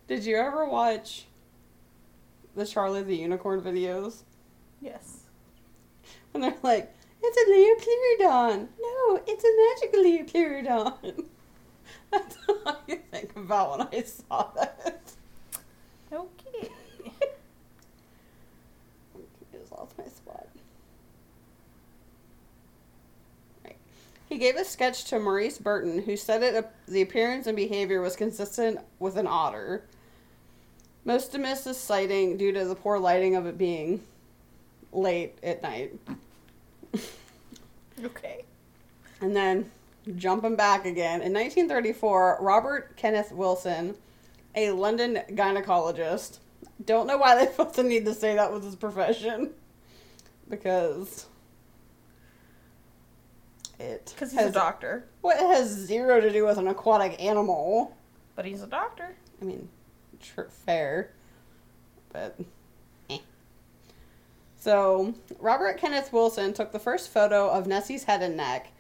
did 0.07 0.25
you 0.25 0.35
ever 0.35 0.65
watch 0.65 1.25
the 2.55 2.65
Charlie 2.65 3.03
the 3.03 3.15
Unicorn 3.15 3.61
videos? 3.61 4.23
Yes. 4.79 5.23
And 6.33 6.43
they're 6.43 6.55
like, 6.63 6.93
it's 7.23 7.37
a 7.37 8.25
Liopleurodon. 8.25 8.67
No, 8.79 9.21
it's 9.27 9.43
a 9.43 9.51
magical 9.69 10.03
Liopleurodon. 10.03 11.25
That's 12.11 12.37
all 12.47 12.61
I 12.65 12.75
could 12.87 13.11
think 13.11 13.35
about 13.35 13.77
when 13.77 13.87
I 13.91 14.03
saw 14.03 14.49
that. 14.55 15.01
Okay. 16.11 16.69
I 17.05 17.19
just 19.57 19.71
lost 19.71 19.97
my 19.97 20.05
spot. 20.05 20.47
Right. 23.63 23.77
He 24.27 24.37
gave 24.37 24.55
a 24.55 24.65
sketch 24.65 25.05
to 25.05 25.19
Maurice 25.19 25.57
Burton, 25.57 26.01
who 26.03 26.17
said 26.17 26.43
it 26.43 26.55
uh, 26.55 26.67
the 26.87 27.01
appearance 27.01 27.47
and 27.47 27.55
behavior 27.55 28.01
was 28.01 28.15
consistent 28.15 28.79
with 28.99 29.15
an 29.17 29.27
otter. 29.27 29.83
Most 31.05 31.31
dismissed 31.31 31.65
this 31.65 31.79
sighting 31.79 32.37
due 32.37 32.51
to 32.51 32.65
the 32.65 32.75
poor 32.75 32.99
lighting 32.99 33.35
of 33.35 33.45
it 33.45 33.57
being 33.57 34.01
late 34.91 35.37
at 35.41 35.63
night. 35.63 35.93
And 39.21 39.35
then 39.35 39.71
jumping 40.15 40.55
back 40.55 40.85
again, 40.85 41.21
in 41.21 41.33
1934, 41.33 42.39
Robert 42.41 42.97
Kenneth 42.97 43.31
Wilson, 43.31 43.95
a 44.55 44.71
London 44.71 45.21
gynecologist, 45.29 46.39
don't 46.83 47.07
know 47.07 47.17
why 47.17 47.35
they 47.35 47.51
felt 47.51 47.75
the 47.75 47.83
need 47.83 48.05
to 48.05 48.13
say 48.13 48.35
that 48.35 48.51
was 48.51 48.65
his 48.65 48.75
profession, 48.75 49.51
because 50.49 51.27
it 53.81 54.11
Because 54.13 54.31
he's 54.31 54.41
a 54.41 54.51
doctor. 54.51 55.05
What 55.21 55.37
it 55.37 55.47
has 55.47 55.69
zero 55.69 56.21
to 56.21 56.31
do 56.31 56.45
with 56.45 56.57
an 56.57 56.67
aquatic 56.67 57.21
animal. 57.21 57.95
But 58.35 58.45
he's 58.45 58.61
a 58.61 58.67
doctor. 58.67 59.15
I 59.41 59.45
mean, 59.45 59.67
tr- 60.21 60.49
fair, 60.49 61.11
but 62.13 62.39
eh. 63.09 63.17
So, 64.57 65.15
Robert 65.39 65.77
Kenneth 65.79 66.13
Wilson 66.13 66.53
took 66.53 66.71
the 66.71 66.79
first 66.79 67.09
photo 67.09 67.49
of 67.49 67.65
Nessie's 67.65 68.03
head 68.03 68.21
and 68.21 68.37
neck. 68.37 68.71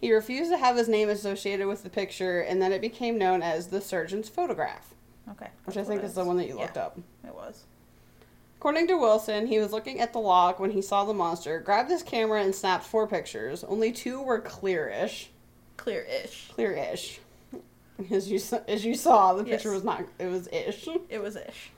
He 0.00 0.12
refused 0.12 0.50
to 0.52 0.58
have 0.58 0.76
his 0.76 0.88
name 0.88 1.08
associated 1.08 1.66
with 1.66 1.82
the 1.82 1.90
picture, 1.90 2.40
and 2.40 2.62
then 2.62 2.72
it 2.72 2.80
became 2.80 3.18
known 3.18 3.42
as 3.42 3.66
the 3.68 3.80
surgeon's 3.80 4.28
photograph, 4.28 4.94
Okay. 5.30 5.48
which 5.64 5.76
I 5.76 5.82
think 5.84 6.04
is 6.04 6.14
the 6.14 6.24
one 6.24 6.36
that 6.36 6.46
you 6.46 6.54
Yeah, 6.56 6.62
looked 6.62 6.76
up. 6.76 6.98
It 7.26 7.34
was. 7.34 7.64
According 8.58 8.86
to 8.88 8.96
Wilson, 8.96 9.46
he 9.46 9.58
was 9.58 9.72
looking 9.72 10.00
at 10.00 10.12
the 10.12 10.18
lock 10.20 10.58
when 10.60 10.70
he 10.72 10.82
saw 10.82 11.04
the 11.04 11.14
monster, 11.14 11.58
grabbed 11.60 11.90
his 11.90 12.02
camera, 12.02 12.42
and 12.42 12.54
snapped 12.54 12.84
four 12.84 13.06
pictures. 13.06 13.62
Only 13.64 13.92
two 13.92 14.20
were 14.22 14.40
clearish. 14.40 15.28
Clear-ish. 15.76 16.50
Clear-ish. 16.54 17.20
As 18.12 18.30
you, 18.30 18.40
as 18.68 18.84
you 18.84 18.94
saw, 18.94 19.34
the 19.34 19.42
picture 19.44 19.68
Yes. 19.70 19.74
was 19.74 19.84
not, 19.84 20.04
it 20.20 20.26
was 20.26 20.48
ish. 20.52 20.88
It 21.08 21.20
was 21.20 21.34
ish. 21.36 21.70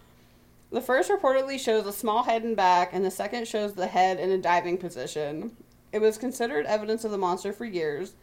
The 0.71 0.81
first 0.83 1.11
reportedly 1.11 1.59
shows 1.59 1.87
a 1.87 1.93
small 1.93 2.23
head 2.25 2.45
and 2.45 2.55
back, 2.57 2.91
and 2.93 3.05
the 3.05 3.11
second 3.11 3.49
shows 3.49 3.73
the 3.73 3.87
head 3.87 4.21
in 4.21 4.31
a 4.31 4.39
diving 4.39 4.77
position. 4.79 5.57
It 5.93 6.01
was 6.01 6.19
considered 6.19 6.67
evidence 6.67 7.05
of 7.05 7.11
the 7.11 7.19
monster 7.19 7.53
for 7.53 7.65
years. 7.65 8.15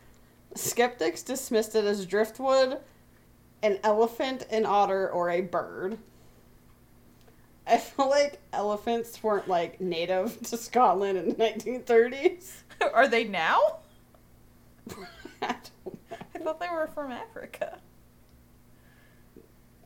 Skeptics 0.56 1.22
dismissed 1.22 1.76
it 1.76 1.84
as 1.86 2.06
driftwood, 2.06 2.80
an 3.62 3.80
elephant, 3.84 4.46
an 4.50 4.66
otter, 4.66 5.10
or 5.10 5.30
a 5.30 5.42
bird. 5.42 5.98
I 7.66 7.78
feel 7.78 8.10
like 8.10 8.40
elephants 8.54 9.22
weren't 9.22 9.50
like 9.50 9.82
native 9.82 10.42
to 10.44 10.58
Scotland 10.58 11.18
in 11.18 11.30
the 11.30 11.36
1930s. 11.36 12.52
Are 12.94 13.08
they 13.08 13.26
now? 13.26 13.80
I. 15.42 15.56
I 16.34 16.40
thought 16.40 16.60
they 16.60 16.70
were 16.70 16.88
from 16.88 17.12
Africa. 17.12 17.80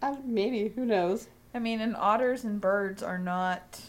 Uh, 0.02 0.18
maybe, 0.24 0.68
who 0.76 0.86
knows? 0.86 1.28
I 1.54 1.60
mean, 1.60 1.82
and 1.82 1.96
otters 1.96 2.44
and 2.44 2.60
birds 2.60 3.02
are 3.02 3.18
not. 3.18 3.82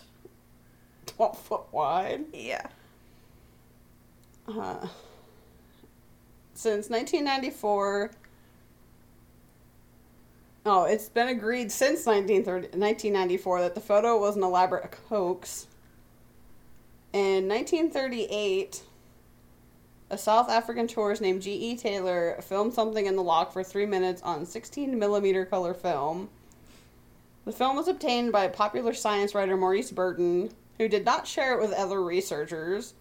12 1.06 1.38
foot 1.38 1.62
wide. 1.72 2.24
Yeah. 2.32 2.66
Uh, 4.48 4.86
since 6.54 6.90
1994. 6.90 8.10
Oh, 10.64 10.84
it's 10.84 11.08
been 11.08 11.28
agreed 11.28 11.72
since 11.72 12.06
1930, 12.06 12.78
1994 12.78 13.60
that 13.62 13.74
the 13.74 13.80
photo 13.80 14.18
was 14.18 14.36
an 14.36 14.42
elaborate 14.42 14.94
hoax. 15.08 15.66
In 17.12 17.48
1938, 17.48 18.82
a 20.10 20.18
South 20.18 20.48
African 20.48 20.86
tourist 20.86 21.20
named 21.20 21.42
G.E. 21.42 21.76
Taylor 21.76 22.36
filmed 22.42 22.74
something 22.74 23.06
in 23.06 23.16
the 23.16 23.22
lock 23.22 23.52
for 23.52 23.64
three 23.64 23.86
minutes 23.86 24.22
on 24.22 24.46
16 24.46 24.98
millimeter 24.98 25.44
color 25.44 25.74
film. 25.74 26.28
The 27.44 27.52
film 27.52 27.76
was 27.76 27.88
obtained 27.88 28.30
by 28.30 28.46
popular 28.48 28.94
science 28.94 29.34
writer 29.34 29.56
Maurice 29.56 29.90
Burton, 29.90 30.52
who 30.78 30.88
did 30.88 31.04
not 31.04 31.26
share 31.26 31.54
it 31.54 31.60
with 31.60 31.72
other 31.72 32.02
researchers. 32.02 32.94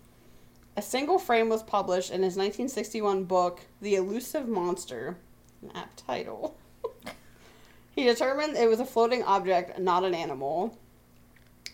A 0.77 0.81
single 0.81 1.19
frame 1.19 1.49
was 1.49 1.63
published 1.63 2.11
in 2.11 2.23
his 2.23 2.37
1961 2.37 3.25
book, 3.25 3.61
The 3.81 3.95
Elusive 3.95 4.47
Monster, 4.47 5.17
an 5.61 5.71
apt 5.75 6.05
title. 6.05 6.55
he 7.95 8.05
determined 8.05 8.55
it 8.55 8.69
was 8.69 8.79
a 8.79 8.85
floating 8.85 9.21
object, 9.23 9.77
not 9.79 10.05
an 10.05 10.15
animal. 10.15 10.77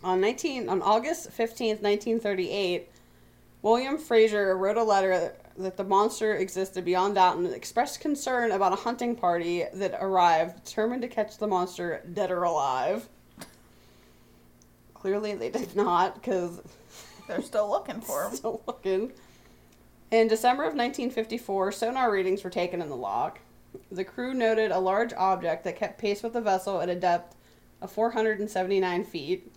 On 0.03 0.19
19 0.19 0.67
on 0.67 0.81
August 0.81 1.29
15th, 1.29 1.81
1938, 1.81 2.89
William 3.61 3.97
Fraser 3.97 4.57
wrote 4.57 4.77
a 4.77 4.83
letter 4.83 5.33
that 5.57 5.77
the 5.77 5.83
monster 5.83 6.35
existed 6.35 6.85
beyond 6.85 7.15
doubt 7.15 7.37
and 7.37 7.47
expressed 7.47 7.99
concern 7.99 8.51
about 8.51 8.73
a 8.73 8.77
hunting 8.77 9.15
party 9.15 9.65
that 9.73 9.97
arrived 9.99 10.63
determined 10.63 11.01
to 11.03 11.07
catch 11.07 11.37
the 11.37 11.47
monster 11.47 12.03
dead 12.13 12.31
or 12.31 12.43
alive. 12.43 13.09
Clearly, 14.93 15.35
they 15.35 15.49
did 15.49 15.75
not 15.75 16.15
because 16.15 16.61
They're 17.27 17.41
still 17.41 17.69
looking 17.69 18.01
for 18.01 18.25
him. 18.25 18.35
still 18.35 18.61
looking. 18.65 19.11
In 20.11 20.27
December 20.27 20.63
of 20.63 20.73
1954, 20.73 21.71
sonar 21.73 22.11
readings 22.11 22.43
were 22.43 22.49
taken 22.49 22.81
in 22.81 22.89
the 22.89 22.95
lock. 22.95 23.39
The 23.91 24.05
crew 24.05 24.33
noted 24.33 24.71
a 24.71 24.79
large 24.79 25.13
object 25.13 25.65
that 25.65 25.75
kept 25.75 25.99
pace 25.99 26.23
with 26.23 26.33
the 26.33 26.41
vessel 26.41 26.79
at 26.81 26.89
a 26.89 26.95
depth 26.95 27.35
of 27.81 27.91
479 27.91 29.03
feet. 29.03 29.51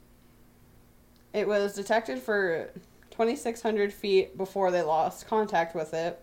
It 1.32 1.46
was 1.46 1.74
detected 1.74 2.18
for 2.18 2.70
2,600 3.12 3.92
feet 3.92 4.36
before 4.36 4.70
they 4.70 4.82
lost 4.82 5.28
contact 5.28 5.74
with 5.74 5.94
it, 5.94 6.20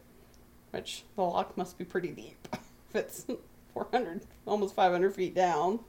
which 0.71 1.03
the 1.15 1.21
lock 1.21 1.55
must 1.55 1.77
be 1.77 1.85
pretty 1.85 2.09
deep 2.09 2.47
if 2.53 2.95
it's 2.95 3.25
400, 3.73 4.21
almost 4.45 4.75
500 4.75 5.15
feet 5.15 5.33
down. 5.33 5.79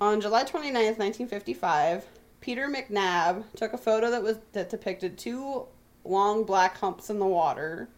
On 0.00 0.20
July 0.20 0.42
29th, 0.42 0.98
1955, 0.98 2.04
Peter 2.40 2.68
MacNab 2.68 3.44
took 3.56 3.72
a 3.72 3.78
photo 3.78 4.10
that 4.10 4.22
was 4.22 4.38
that 4.52 4.70
depicted 4.70 5.18
two 5.18 5.66
long 6.04 6.44
black 6.44 6.78
humps 6.78 7.10
in 7.10 7.18
the 7.18 7.26
water. 7.26 7.88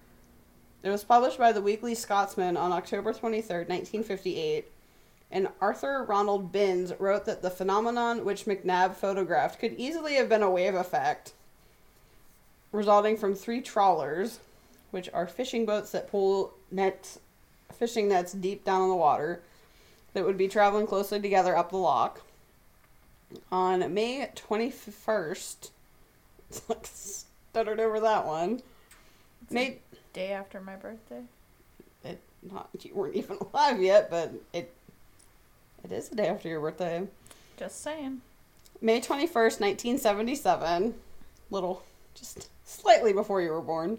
It 0.82 0.90
was 0.90 1.04
published 1.04 1.38
by 1.38 1.52
the 1.52 1.60
Weekly 1.60 1.94
Scotsman 1.94 2.56
on 2.56 2.72
October 2.72 3.12
23rd, 3.12 3.68
1958, 3.68 4.70
and 5.30 5.48
Arthur 5.60 6.04
Ronald 6.04 6.52
Binns 6.52 6.92
wrote 6.98 7.26
that 7.26 7.42
the 7.42 7.50
phenomenon 7.50 8.24
which 8.24 8.44
McNabb 8.44 8.94
photographed 8.94 9.58
could 9.58 9.74
easily 9.74 10.14
have 10.14 10.28
been 10.28 10.42
a 10.42 10.50
wave 10.50 10.74
effect 10.74 11.32
resulting 12.72 13.16
from 13.16 13.34
three 13.34 13.60
trawlers, 13.60 14.40
which 14.90 15.08
are 15.12 15.26
fishing 15.26 15.66
boats 15.66 15.90
that 15.92 16.10
pull 16.10 16.54
nets, 16.70 17.18
fishing 17.72 18.08
nets 18.08 18.32
deep 18.32 18.64
down 18.64 18.82
in 18.82 18.88
the 18.88 18.94
water, 18.94 19.42
that 20.12 20.24
would 20.24 20.38
be 20.38 20.48
traveling 20.48 20.86
closely 20.86 21.20
together 21.20 21.56
up 21.56 21.70
the 21.70 21.76
lock. 21.76 22.22
On 23.52 23.92
May 23.92 24.28
21st, 24.34 25.70
it's 26.50 26.68
like 26.68 26.86
stuttered 26.86 27.80
over 27.80 28.00
that 28.00 28.26
one. 28.26 28.60
May, 29.50 29.78
Day 30.12 30.32
after 30.32 30.60
my 30.60 30.76
birthday. 30.76 31.22
it, 32.04 32.20
not, 32.42 32.68
you 32.80 32.94
weren't 32.94 33.16
even 33.16 33.38
alive 33.52 33.80
yet, 33.80 34.10
but 34.10 34.32
it 34.52 34.74
it 35.84 35.92
is 35.92 36.08
the 36.08 36.16
day 36.16 36.28
after 36.28 36.48
your 36.48 36.60
birthday. 36.60 37.06
Just 37.56 37.82
saying. 37.82 38.20
May 38.80 39.00
21st, 39.00 39.60
1977, 39.60 40.94
little, 41.50 41.82
just 42.14 42.48
slightly 42.64 43.12
before 43.12 43.42
you 43.42 43.50
were 43.50 43.60
born, 43.60 43.98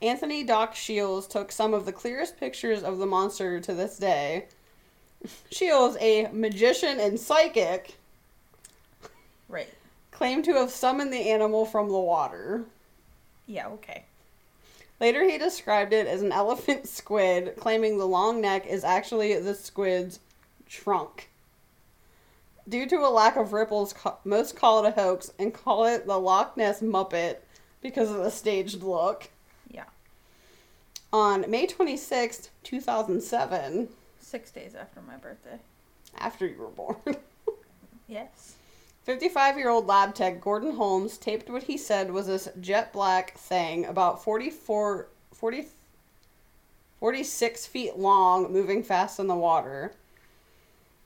Anthony 0.00 0.44
Doc 0.44 0.74
Shiels 0.74 1.26
took 1.26 1.50
some 1.52 1.74
of 1.74 1.84
the 1.84 1.92
clearest 1.92 2.38
pictures 2.38 2.82
of 2.82 2.98
the 2.98 3.06
monster 3.06 3.60
to 3.60 3.74
this 3.74 3.98
day. 3.98 4.46
Shiels, 5.50 5.96
a 6.00 6.28
magician 6.32 7.00
and 7.00 7.18
psychic, 7.18 7.97
Right. 9.48 9.72
claimed 10.10 10.44
to 10.46 10.54
have 10.54 10.70
summoned 10.70 11.12
the 11.12 11.30
animal 11.30 11.64
from 11.64 11.88
the 11.88 11.98
water. 11.98 12.64
Yeah, 13.46 13.68
okay. 13.68 14.04
Later, 15.00 15.22
he 15.28 15.38
described 15.38 15.92
it 15.92 16.06
as 16.06 16.22
an 16.22 16.32
elephant 16.32 16.86
squid, 16.88 17.54
claiming 17.58 17.98
the 17.98 18.04
long 18.06 18.40
neck 18.40 18.66
is 18.66 18.84
actually 18.84 19.38
the 19.38 19.54
squid's 19.54 20.20
trunk. 20.68 21.28
Due 22.68 22.86
to 22.86 22.96
a 22.96 23.08
lack 23.08 23.36
of 23.36 23.52
ripples, 23.54 23.94
most 24.24 24.54
call 24.54 24.84
it 24.84 24.88
a 24.88 24.90
hoax 24.92 25.32
and 25.38 25.54
call 25.54 25.86
it 25.86 26.06
the 26.06 26.18
Loch 26.18 26.54
Ness 26.56 26.82
Muppet 26.82 27.36
because 27.80 28.10
of 28.10 28.18
the 28.18 28.30
staged 28.30 28.82
look. 28.82 29.30
Yeah. 29.70 29.84
On 31.10 31.48
May 31.50 31.66
26th, 31.66 32.48
2007, 32.64 33.88
Six 34.20 34.50
days 34.50 34.74
after 34.74 35.00
my 35.00 35.16
birthday. 35.16 35.58
after 36.18 36.46
you 36.46 36.58
were 36.58 36.66
born, 36.66 36.96
Yes. 38.08 38.56
55 39.08 39.56
year 39.56 39.70
old 39.70 39.86
lab 39.86 40.14
tech 40.14 40.38
Gordon 40.38 40.76
Holmes 40.76 41.16
taped 41.16 41.48
what 41.48 41.62
he 41.62 41.78
said 41.78 42.10
was 42.10 42.26
this 42.26 42.46
jet 42.60 42.92
black 42.92 43.38
thing 43.38 43.86
about 43.86 44.22
44, 44.22 45.08
40, 45.32 45.68
46 47.00 47.66
feet 47.68 47.96
long, 47.96 48.52
moving 48.52 48.82
fast 48.82 49.18
in 49.18 49.26
the 49.26 49.34
water. 49.34 49.92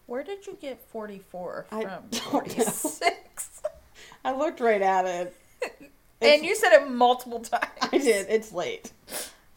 Where 0.06 0.24
did 0.24 0.48
you 0.48 0.58
get 0.60 0.80
44 0.88 1.66
I 1.70 1.82
from 1.82 1.90
know. 2.10 2.18
46? 2.18 3.62
I 4.24 4.36
looked 4.36 4.58
right 4.58 4.82
at 4.82 5.06
it. 5.06 5.36
and 6.20 6.44
you 6.44 6.56
said 6.56 6.72
it 6.72 6.90
multiple 6.90 7.38
times. 7.38 7.70
I 7.82 7.98
did. 7.98 8.26
It's 8.28 8.50
late. 8.50 8.90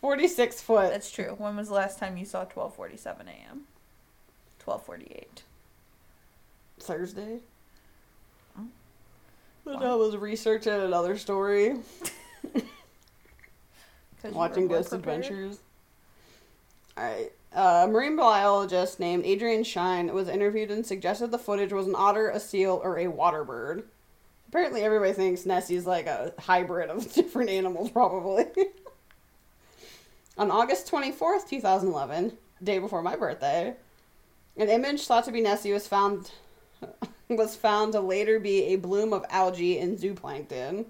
46 0.01 0.61
foot. 0.61 0.91
That's 0.91 1.09
true. 1.09 1.33
When 1.39 1.57
was 1.57 1.69
the 1.69 1.73
last 1.73 1.97
time 1.97 2.15
you 2.15 2.25
saw 2.25 2.45
12:47 2.45 3.21
a.m.? 3.21 3.61
12:48. 4.63 5.25
Thursday. 6.79 7.39
But 9.65 9.81
Wow. 9.81 9.93
I 9.93 9.95
was 9.95 10.15
researching 10.15 10.73
another 10.73 11.17
story. 11.17 11.75
watching 14.23 14.67
Ghost 14.67 14.89
prepared. 14.91 15.23
Adventures. 15.25 15.59
Alright. 16.97 17.31
Uh, 17.55 17.85
a 17.85 17.87
marine 17.87 18.15
biologist 18.15 18.99
named 18.99 19.25
Adrian 19.25 19.63
Shine 19.63 20.13
was 20.13 20.27
interviewed 20.27 20.71
and 20.71 20.85
suggested 20.85 21.31
the 21.31 21.39
footage 21.39 21.73
was 21.73 21.87
an 21.87 21.95
otter, 21.97 22.29
a 22.29 22.39
seal, 22.39 22.79
or 22.83 22.99
a 22.99 23.07
water 23.07 23.43
bird. 23.43 23.83
Apparently, 24.49 24.81
everybody 24.81 25.13
thinks 25.13 25.45
Nessie's 25.45 25.85
like 25.85 26.05
a 26.05 26.33
hybrid 26.39 26.89
of 26.89 27.11
different 27.13 27.49
animals, 27.49 27.89
probably. 27.91 28.45
On 30.37 30.51
August 30.51 30.91
24th, 30.91 31.47
2011, 31.49 32.33
day 32.61 32.77
before 32.77 33.01
my 33.01 33.15
birthday, 33.15 33.73
an 34.57 34.69
image 34.69 35.05
thought 35.05 35.23
to 35.25 35.31
be 35.31 35.41
Nessie 35.41 35.71
was 35.71 35.87
found 35.87 36.31
was 37.29 37.55
found 37.55 37.93
to 37.93 37.99
later 37.99 38.39
be 38.39 38.65
a 38.65 38.75
bloom 38.75 39.13
of 39.13 39.25
algae 39.29 39.79
and 39.79 39.97
zooplankton. 39.97 40.85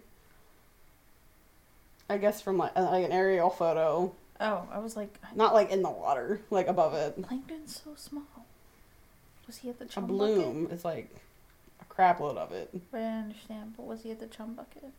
I 2.09 2.17
guess 2.17 2.41
from 2.41 2.57
like, 2.57 2.75
like 2.75 3.05
an 3.05 3.11
aerial 3.11 3.49
photo, 3.49 4.13
Oh, 4.39 4.67
I 4.71 4.79
was 4.79 4.97
like, 4.97 5.17
not 5.33 5.53
like 5.53 5.71
in 5.71 5.81
the 5.81 5.89
water, 5.89 6.41
like 6.49 6.67
above 6.67 6.93
it. 6.93 7.21
plankton's 7.23 7.81
so 7.83 7.91
small. 7.95 8.23
Was 9.47 9.57
he 9.57 9.69
at 9.69 9.79
the 9.79 9.85
chum 9.85 10.07
bucket? 10.07 10.37
A 10.37 10.41
bloom 10.41 10.67
is 10.71 10.83
like 10.83 11.09
a 11.81 11.85
crap 11.85 12.19
load 12.19 12.37
of 12.37 12.51
it. 12.51 12.69
I 12.93 12.99
understand, 12.99 13.75
but 13.77 13.85
was 13.85 14.01
he 14.03 14.11
at 14.11 14.19
the 14.19 14.27
chum 14.27 14.55
bucket? 14.55 14.91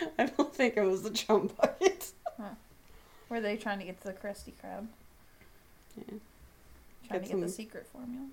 I 0.18 0.26
don't 0.26 0.52
think 0.54 0.76
it 0.76 0.82
was 0.82 1.02
the 1.02 1.10
chum 1.10 1.50
bucket. 1.60 2.12
Were 3.28 3.40
they 3.40 3.56
trying 3.56 3.78
to 3.78 3.84
get 3.84 4.00
to 4.00 4.08
the 4.08 4.14
Krusty 4.14 4.52
Krab? 4.62 4.86
Yeah. 5.96 6.04
Trying 7.06 7.20
Get 7.20 7.24
to 7.24 7.28
get 7.34 7.40
the 7.40 7.48
secret 7.48 7.86
formula? 7.92 8.26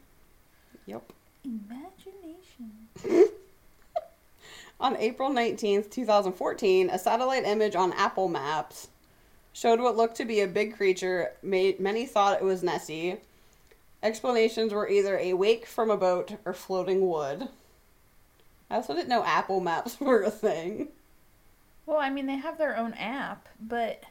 Yep. 0.85 1.11
Imagination. 1.43 3.29
On 4.79 4.97
April 4.97 5.29
19th, 5.29 5.89
2014, 5.89 6.89
a 6.89 6.99
satellite 6.99 7.45
image 7.45 7.75
on 7.75 7.93
Apple 7.93 8.27
Maps 8.27 8.89
showed 9.53 9.79
what 9.79 9.95
looked 9.95 10.17
to 10.17 10.25
be 10.25 10.41
a 10.41 10.47
big 10.47 10.75
creature. 10.75 11.31
Made, 11.41 11.79
many 11.79 12.05
thought 12.05 12.37
it 12.37 12.43
was 12.43 12.61
Nessie. 12.61 13.17
Explanations 14.03 14.73
were 14.73 14.89
either 14.89 15.17
a 15.17 15.33
wake 15.33 15.65
from 15.65 15.89
a 15.89 15.97
boat 15.97 16.33
or 16.43 16.53
floating 16.53 17.07
wood. 17.07 17.47
I 18.69 18.75
also 18.75 18.93
didn't 18.93 19.09
know 19.09 19.23
Apple 19.23 19.61
Maps 19.61 19.99
were 19.99 20.23
a 20.23 20.29
thing. 20.29 20.89
Well, 21.85 21.97
I 21.97 22.09
mean, 22.09 22.25
they 22.25 22.35
have 22.35 22.57
their 22.57 22.75
own 22.75 22.93
app, 22.93 23.47
but 23.61 24.03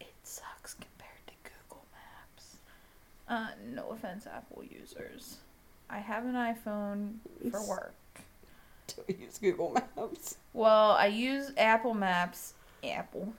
it 0.00 0.12
sucks 0.24 0.74
compared 0.74 1.26
to 1.28 1.32
Google 1.42 1.86
Maps. 1.92 2.56
Uh, 3.28 3.48
no 3.74 3.90
offense, 3.90 4.26
Apple 4.26 4.62
users. 4.70 5.38
I 5.90 5.98
have 5.98 6.24
an 6.24 6.34
iPhone 6.34 7.14
for 7.50 7.66
work. 7.68 7.94
To 8.88 9.02
use 9.08 9.38
Google 9.38 9.70
Maps. 9.96 10.36
Well, 10.54 10.92
I 10.92 11.06
use 11.08 11.52
Apple 11.58 11.92
Maps, 11.94 12.54
Apple, 12.82 13.34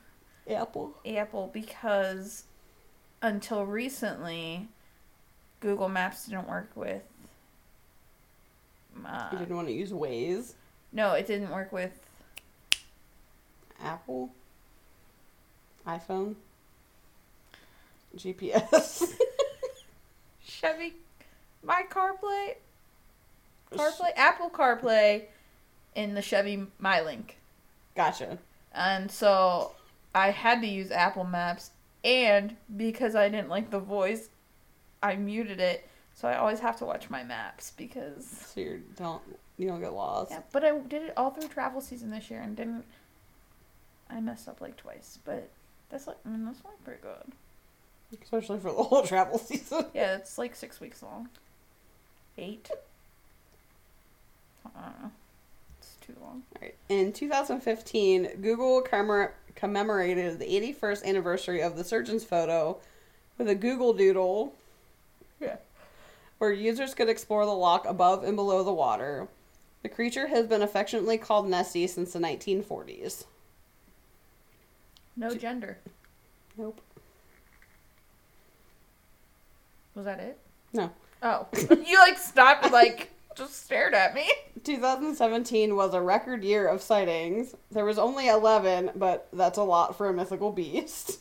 Apple. 0.50 0.94
Apple 1.08 1.50
because 1.52 2.44
until 3.24 3.66
recently, 3.66 4.68
Google 5.60 5.90
Maps 5.90 6.26
didn't 6.28 6.48
work 6.48 6.70
with. 6.76 7.02
Uh, 9.06 9.30
You 9.32 9.40
didn't 9.40 9.56
want 9.56 9.68
to 9.70 9.74
use 9.74 9.92
Waze. 9.92 10.54
no, 10.92 11.14
it 11.14 11.26
didn't 11.26 11.50
work 11.50 11.72
with 11.72 12.00
Apple. 13.84 14.30
iPhone. 15.88 16.36
GPS. 18.16 19.14
Chevy, 20.60 20.94
my 21.64 21.84
CarPlay, 21.90 22.56
CarPlay, 23.72 24.10
Apple 24.16 24.50
CarPlay, 24.50 25.24
in 25.96 26.14
the 26.14 26.22
Chevy 26.22 26.66
MyLink, 26.82 27.32
Gotcha. 27.96 28.38
and 28.74 29.10
so 29.12 29.72
I 30.14 30.32
had 30.32 30.62
to 30.62 30.68
use 30.68 30.92
Apple 30.92 31.24
Maps, 31.24 31.72
and 32.04 32.56
because 32.76 33.16
I 33.16 33.30
didn't 33.30 33.50
like 33.50 33.70
the 33.70 33.80
voice, 33.80 34.30
I 35.02 35.16
muted 35.16 35.60
it. 35.60 35.88
So 36.14 36.28
I 36.28 36.36
always 36.38 36.60
have 36.60 36.78
to 36.80 36.86
watch 36.86 37.10
my 37.10 37.24
maps 37.24 37.72
because 37.78 38.26
So 38.54 38.60
you 38.60 38.82
don't 38.98 39.22
you 39.58 39.68
don't 39.70 39.80
get 39.80 39.94
lost. 39.94 40.32
yeah. 40.32 40.42
But 40.52 40.66
I 40.66 40.78
did 40.78 41.04
it 41.04 41.14
all 41.16 41.30
through 41.32 41.48
travel 41.48 41.80
season 41.80 42.12
this 42.12 42.30
year 42.30 42.42
and 42.42 42.58
didn't. 42.58 42.84
I 44.10 44.20
messed 44.20 44.50
up 44.50 44.60
like 44.60 44.76
twice, 44.76 45.20
but 45.24 45.48
that's 45.90 46.08
like 46.08 46.18
I 46.26 46.30
mean 46.30 46.44
that's 46.46 46.64
like 46.66 46.84
pretty 46.84 47.02
good. 47.02 47.32
Especially 48.22 48.60
for 48.60 48.72
the 48.72 48.84
whole 48.84 49.04
travel 49.04 49.38
season. 49.40 49.86
Yeah, 49.94 50.16
it's 50.16 50.38
like 50.38 50.56
six 50.56 50.80
weeks 50.80 51.04
long. 51.04 51.30
Eight. 52.38 52.70
I 54.76 54.82
don't 54.82 55.02
know. 55.04 55.12
It's 55.80 55.96
too 56.02 56.16
long. 56.22 56.44
Right. 56.62 56.76
In 56.90 57.12
2015, 57.14 58.42
Google 58.42 58.82
commemor- 58.82 59.34
commemorated 59.56 60.40
the 60.40 60.46
81st 60.46 61.04
anniversary 61.06 61.62
of 61.62 61.76
the 61.76 61.84
surgeon's 61.84 62.24
photo 62.24 62.78
with 63.38 63.50
a 63.50 63.56
Google 63.56 63.94
Doodle 63.94 64.54
Yeah. 65.40 65.58
where 66.38 66.52
users 66.52 66.94
could 66.94 67.10
explore 67.10 67.46
the 67.46 67.52
lock 67.54 67.86
above 67.86 68.24
and 68.24 68.36
below 68.36 68.64
the 68.64 68.74
water. 68.74 69.28
The 69.84 69.90
creature 69.90 70.28
has 70.28 70.46
been 70.48 70.62
affectionately 70.62 71.18
called 71.18 71.48
Nessie 71.50 71.88
since 71.88 72.12
the 72.14 72.20
1940s. 72.20 73.26
No 75.16 75.36
gender. 75.36 75.78
Nope. 76.58 76.82
Was 79.96 80.06
that 80.06 80.20
it? 80.20 80.38
No. 80.74 80.92
Oh. 81.22 81.48
you 81.86 81.98
like 82.00 82.18
stopped 82.18 82.64
and 82.66 82.74
like 82.74 83.12
just 83.36 83.64
stared 83.64 83.94
at 83.94 84.14
me. 84.14 84.30
2017 84.64 85.76
was 85.76 85.94
a 85.94 86.02
record 86.02 86.44
year 86.44 86.68
of 86.68 86.82
sightings. 86.82 87.56
There 87.72 87.86
was 87.86 87.98
only 87.98 88.28
11, 88.28 88.92
but 88.96 89.28
that's 89.34 89.58
a 89.58 89.64
lot 89.64 89.98
for 89.98 90.10
a 90.10 90.14
mythical 90.14 90.52
beast. 90.52 91.20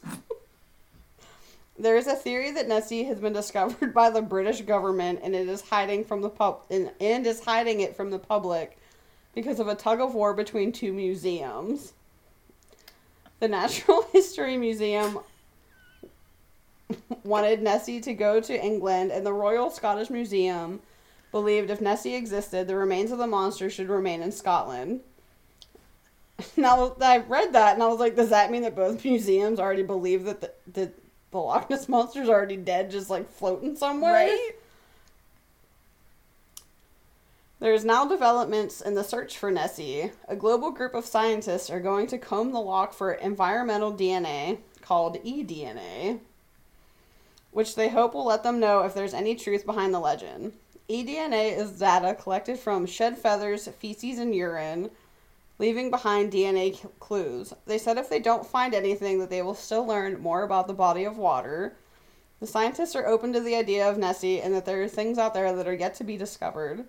there 1.79 1.97
is 1.97 2.07
a 2.07 2.15
theory 2.15 2.51
that 2.53 2.69
Nessie 2.69 3.05
has 3.05 3.21
been 3.21 3.33
discovered 3.33 3.95
by 3.95 4.11
the 4.11 4.23
British 4.23 4.63
government 4.63 5.21
and 5.23 5.35
it 5.35 5.49
is 5.49 5.61
hiding 5.61 6.05
from 6.05 6.21
the 6.21 6.31
pub 6.31 6.63
and, 6.71 6.91
and 7.01 7.27
is 7.27 7.45
hiding 7.45 7.81
it 7.81 7.97
from 7.97 8.11
the 8.11 8.19
public 8.19 8.79
because 9.35 9.61
of 9.61 9.69
a 9.69 9.75
tug 9.75 10.01
of 10.01 10.15
war 10.15 10.35
between 10.35 10.73
two 10.73 10.93
museums. 10.93 11.93
The 13.41 13.49
Natural 13.49 14.05
History 14.13 14.57
Museum 14.57 15.21
wanted 17.25 17.63
Nessie 17.63 18.01
to 18.01 18.15
go 18.15 18.41
to 18.41 18.65
England, 18.65 19.13
and 19.13 19.25
the 19.25 19.33
Royal 19.33 19.71
Scottish 19.71 20.11
Museum 20.11 20.81
believed 21.31 21.71
if 21.71 21.81
Nessie 21.81 22.15
existed, 22.15 22.67
the 22.67 22.77
remains 22.77 23.11
of 23.11 23.19
the 23.19 23.27
monster 23.27 23.69
should 23.69 23.89
remain 23.89 24.23
in 24.23 24.33
Scotland. 24.33 25.01
Now 26.57 26.95
I 27.01 27.19
read 27.19 27.53
that 27.55 27.75
and 27.75 27.83
I 27.83 27.89
was 27.89 27.99
like, 27.99 28.15
does 28.15 28.31
that 28.31 28.53
mean 28.53 28.63
that 28.63 28.77
both 28.77 29.05
museums 29.05 29.59
already 29.59 29.83
believe 29.83 30.23
that 30.25 30.41
the, 30.41 30.53
that 30.73 30.95
the 31.33 31.39
Loch 31.39 31.69
Ness 31.69 31.89
monster's 31.89 32.29
already 32.29 32.57
dead, 32.57 32.93
just 32.93 33.11
like 33.11 33.29
floating 33.29 33.75
somewhere? 33.75 34.13
Right? 34.13 34.53
There 37.61 37.75
is 37.75 37.85
now 37.85 38.07
developments 38.07 38.81
in 38.81 38.95
the 38.95 39.03
search 39.03 39.37
for 39.37 39.51
Nessie. 39.51 40.13
A 40.29 40.37
global 40.37 40.71
group 40.71 40.95
of 40.95 41.05
scientists 41.05 41.71
are 41.71 41.81
going 41.81 42.07
to 42.07 42.19
comb 42.19 42.53
the 42.53 42.61
loch 42.61 42.93
for 42.93 43.13
environmental 43.13 43.93
DNA 43.93 44.59
called 44.81 45.17
eDNA, 45.25 46.21
which 47.59 47.75
they 47.75 47.89
hope 47.89 48.15
will 48.15 48.25
let 48.25 48.45
them 48.45 48.61
know 48.61 48.85
if 48.85 48.95
there's 48.95 49.13
any 49.13 49.35
truth 49.35 49.67
behind 49.67 49.93
the 49.93 49.99
legend. 49.99 50.53
eDNA 50.89 51.59
is 51.59 51.73
data 51.73 52.15
collected 52.15 52.57
from 52.57 52.87
shed 52.87 53.19
feathers, 53.19 53.67
feces, 53.67 54.21
and 54.21 54.33
urine, 54.33 54.89
leaving 55.59 55.91
behind 55.91 56.31
DNA 56.31 56.89
clues. 57.01 57.53
They 57.67 57.77
said 57.77 57.99
if 57.99 58.09
they 58.09 58.21
don't 58.21 58.47
find 58.47 58.77
anything, 58.77 59.19
that 59.19 59.29
they 59.29 59.43
will 59.43 59.57
still 59.57 59.85
learn 59.85 60.21
more 60.21 60.45
about 60.45 60.69
the 60.69 60.73
body 60.73 61.03
of 61.03 61.19
water. 61.19 61.75
The 62.39 62.47
scientists 62.47 62.95
are 62.95 63.09
open 63.09 63.33
to 63.33 63.41
the 63.41 63.57
idea 63.57 63.91
of 63.91 63.99
Nessie 63.99 64.41
and 64.41 64.55
that 64.55 64.65
there 64.65 64.81
are 64.85 64.87
things 64.87 65.19
out 65.19 65.35
there 65.35 65.53
that 65.57 65.67
are 65.67 65.75
yet 65.75 65.97
to 65.97 66.05
be 66.05 66.17
discovered. 66.17 66.85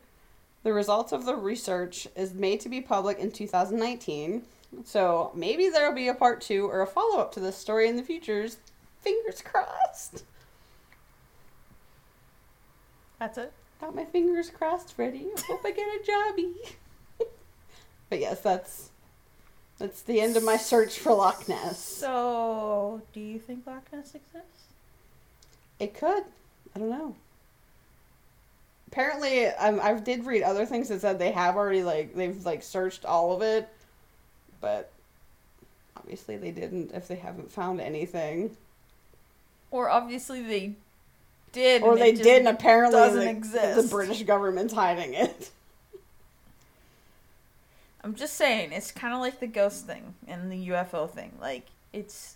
The 0.61 0.71
results 0.71 1.11
of 1.11 1.25
the 1.25 1.35
research 1.35 2.07
is 2.15 2.35
made 2.35 2.59
to 2.59 2.69
be 2.69 2.79
public 2.79 3.17
in 3.17 3.31
2019, 3.31 4.43
so 4.85 5.31
maybe 5.33 5.69
there'll 5.69 5.95
be 5.95 6.09
a 6.09 6.13
part 6.13 6.41
two 6.41 6.67
or 6.67 6.83
a 6.83 6.85
follow 6.85 7.17
up 7.17 7.31
to 7.31 7.39
this 7.39 7.57
story 7.57 7.87
in 7.87 7.95
the 7.95 8.03
futures. 8.03 8.57
Fingers 8.99 9.41
crossed. 9.41 10.25
That's 13.19 13.37
it. 13.37 13.51
Got 13.81 13.95
my 13.95 14.05
fingers 14.05 14.49
crossed, 14.49 14.93
Freddie. 14.93 15.27
I 15.37 15.41
hope 15.41 15.61
I 15.65 15.71
get 15.71 15.87
a 15.87 16.11
jobby. 16.11 16.53
but 18.09 18.19
yes, 18.19 18.41
that's 18.41 18.89
that's 19.77 20.01
the 20.01 20.19
end 20.19 20.35
of 20.35 20.43
my 20.43 20.57
search 20.57 20.99
for 20.99 21.13
Loch 21.13 21.47
Ness. 21.47 21.79
So, 21.79 23.01
do 23.13 23.19
you 23.19 23.39
think 23.39 23.65
Loch 23.65 23.83
Ness 23.93 24.15
exists? 24.15 24.65
It 25.79 25.93
could. 25.93 26.23
I 26.75 26.79
don't 26.79 26.89
know. 26.89 27.15
Apparently, 28.87 29.45
um, 29.45 29.79
I 29.81 29.93
did 29.93 30.25
read 30.25 30.43
other 30.43 30.65
things 30.65 30.89
that 30.89 31.01
said 31.01 31.19
they 31.19 31.31
have 31.31 31.55
already 31.55 31.83
like 31.83 32.15
they've 32.15 32.43
like 32.45 32.63
searched 32.63 33.05
all 33.05 33.33
of 33.35 33.41
it, 33.41 33.69
but 34.59 34.91
obviously 35.95 36.37
they 36.37 36.51
didn't 36.51 36.91
if 36.93 37.07
they 37.07 37.15
haven't 37.15 37.51
found 37.51 37.79
anything, 37.79 38.57
Or 39.71 39.89
obviously 39.89 40.41
they 40.41 40.73
did. 41.51 41.81
or 41.81 41.97
they 41.97 42.11
did, 42.13 42.39
and 42.39 42.47
apparently 42.47 42.99
doesn't 42.99 43.19
the, 43.19 43.29
exist. 43.29 43.81
the 43.81 43.87
British 43.95 44.23
government's 44.23 44.73
hiding 44.73 45.13
it. 45.13 45.51
I'm 48.03 48.15
just 48.15 48.35
saying, 48.35 48.71
it's 48.71 48.91
kind 48.91 49.13
of 49.13 49.19
like 49.19 49.39
the 49.39 49.47
ghost 49.47 49.85
thing 49.85 50.15
and 50.27 50.51
the 50.51 50.69
UFO 50.69 51.09
thing. 51.09 51.33
Like, 51.39 51.65
it's 51.91 52.35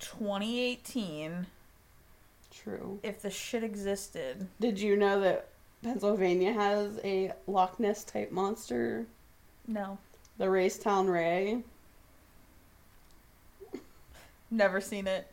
2018. 0.00 1.46
True. 2.52 3.00
If 3.02 3.20
the 3.20 3.30
shit 3.30 3.64
existed, 3.64 4.46
Did 4.60 4.80
you 4.80 4.96
know 4.96 5.20
that 5.20 5.48
Pennsylvania 5.82 6.52
has 6.52 6.98
a 7.04 7.32
Loch 7.46 7.78
Ness 7.80 8.04
type 8.04 8.30
monster, 8.30 9.06
no. 9.66 9.98
the 10.38 10.46
Raystown 10.46 11.12
Ray? 11.12 11.62
Never 14.50 14.80
seen 14.80 15.06
it. 15.06 15.26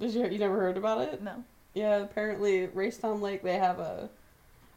Did 0.00 0.14
you 0.14 0.26
you 0.26 0.38
never 0.38 0.56
heard 0.56 0.76
about 0.76 1.00
it? 1.00 1.22
No. 1.22 1.44
Yeah, 1.74 1.96
apparently 1.98 2.68
Raystown 2.68 3.20
Lake 3.20 3.42
they 3.42 3.58
have 3.58 3.78
a. 3.78 4.08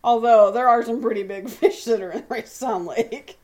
Although 0.03 0.51
there 0.51 0.67
are 0.67 0.83
some 0.83 1.01
pretty 1.01 1.23
big 1.23 1.49
fish 1.49 1.85
that 1.85 2.01
are 2.01 2.11
in 2.11 2.23
Raystown 2.23 2.87
Lake. 2.87 3.37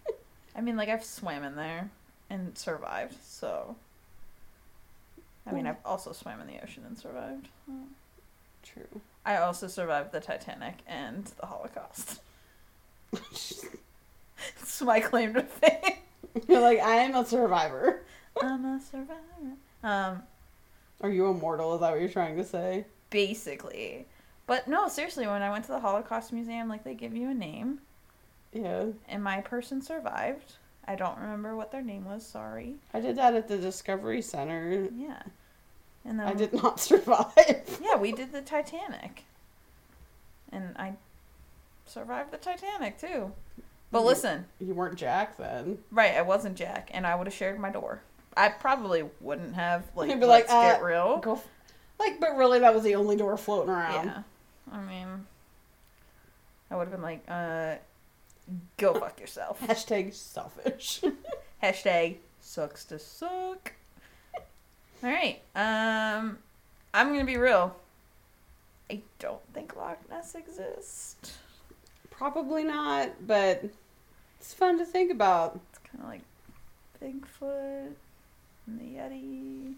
I 0.55 0.61
mean, 0.61 0.75
like, 0.75 0.89
I've 0.89 1.03
swam 1.03 1.43
in 1.43 1.55
there 1.55 1.89
and 2.29 2.57
survived, 2.57 3.15
so. 3.23 3.75
I 5.45 5.51
mean. 5.51 5.67
I've 5.67 5.77
also 5.83 6.13
swam 6.13 6.39
in 6.41 6.47
the 6.47 6.61
ocean 6.63 6.83
and 6.87 6.97
survived. 6.97 7.47
True. 8.63 9.01
I 9.25 9.37
also 9.37 9.67
survived 9.67 10.11
the 10.11 10.19
Titanic 10.19 10.75
and 10.87 11.25
the 11.39 11.47
Holocaust. 11.47 12.21
It's 14.61 14.81
my 14.81 14.99
claim 14.99 15.33
to 15.35 15.43
fame. 15.43 15.93
You're 16.47 16.59
like 16.61 16.79
I 16.79 16.95
am 16.95 17.15
a 17.15 17.25
survivor. 17.25 18.01
I'm 18.41 18.65
a 18.65 18.79
survivor. 18.79 19.19
Um, 19.83 20.23
Are 21.01 21.09
you 21.09 21.27
immortal? 21.27 21.75
Is 21.75 21.81
that 21.81 21.91
what 21.91 21.99
you're 21.99 22.09
trying 22.09 22.35
to 22.37 22.43
say? 22.43 22.85
Basically. 23.13 24.05
But 24.45 24.67
no, 24.67 24.89
seriously, 24.89 25.25
when 25.25 25.41
I 25.41 25.49
went 25.49 25.63
to 25.65 25.71
the 25.71 25.79
Holocaust 25.79 26.33
Museum, 26.33 26.67
like 26.67 26.83
they 26.83 26.95
give 26.95 27.15
you 27.15 27.29
a 27.29 27.33
name, 27.33 27.79
Yeah, 28.51 28.87
and 29.07 29.23
my 29.23 29.39
person 29.39 29.81
survived. 29.81 30.53
I 30.85 30.95
don't 30.95 31.17
remember 31.17 31.55
what 31.55 31.71
their 31.71 31.81
name 31.81 32.03
was. 32.03 32.25
Sorry. 32.25 32.75
I 32.93 32.99
did 32.99 33.15
that 33.15 33.35
at 33.35 33.47
the 33.47 33.57
Discovery 33.57 34.21
Center. 34.21 34.89
Yeah. 34.93 35.21
And 36.03 36.19
then 36.19 36.27
I 36.27 36.33
did 36.33 36.51
not 36.53 36.77
survive. 36.89 37.79
Yeah, 37.81 37.95
we 37.95 38.11
did 38.11 38.33
the 38.33 38.41
Titanic. 38.41 39.23
And 40.51 40.75
I 40.75 40.93
survived 41.85 42.31
the 42.31 42.37
Titanic 42.37 42.99
too. 42.99 43.31
But 43.91 44.03
listen, 44.03 44.45
You 44.59 44.73
weren't 44.73 44.97
Jack 44.97 45.37
then. 45.37 45.77
right, 45.91 46.15
I 46.15 46.21
wasn't 46.23 46.57
Jack, 46.57 46.89
and 46.93 47.05
I 47.07 47.15
would 47.15 47.27
have 47.27 47.33
shared 47.33 47.59
my 47.59 47.69
door. 47.69 48.01
I 48.35 48.49
probably 48.49 49.03
wouldn't 49.21 49.53
have. 49.53 49.83
Like, 49.95 50.09
You'd 50.09 50.19
be 50.19 50.25
like, 50.25 50.49
let's 50.49 50.73
get 50.73 50.81
uh, 50.81 50.85
real. 50.85 51.17
Go. 51.19 51.41
Like, 52.03 52.19
but 52.19 52.35
really, 52.35 52.59
that 52.59 52.73
was 52.73 52.83
the 52.83 52.95
only 52.95 53.15
door 53.15 53.37
floating 53.37 53.69
around. 53.69 54.05
Yeah. 54.05 54.23
I 54.71 54.81
mean, 54.81 55.25
I 56.69 56.75
would 56.75 56.87
have 56.87 56.91
been 56.91 57.01
like, 57.01 57.23
uh, 57.27 57.75
go 58.77 58.93
fuck 58.93 59.19
yourself. 59.19 59.59
Hashtag 59.67 60.13
selfish. 60.13 61.01
Hashtag 61.63 62.17
sucks 62.41 62.83
to 62.85 62.99
suck. 62.99 63.73
All 65.03 65.09
right. 65.09 65.41
Um, 65.55 66.37
I'm 66.93 67.07
gonna 67.09 67.25
be 67.25 67.37
real. 67.37 67.75
I 68.89 69.01
don't 69.19 69.41
think 69.53 69.75
Loch 69.75 69.97
Ness 70.09 70.35
exists. 70.35 71.37
Probably 72.11 72.63
not, 72.63 73.25
but 73.25 73.63
it's 74.39 74.53
fun 74.53 74.77
to 74.77 74.85
think 74.85 75.11
about. 75.11 75.59
It's 75.69 75.79
kind 75.79 76.03
of 76.03 76.09
like 76.09 76.21
Bigfoot 77.01 77.93
and 78.67 78.79
the 78.79 78.97
Yeti. 78.97 79.73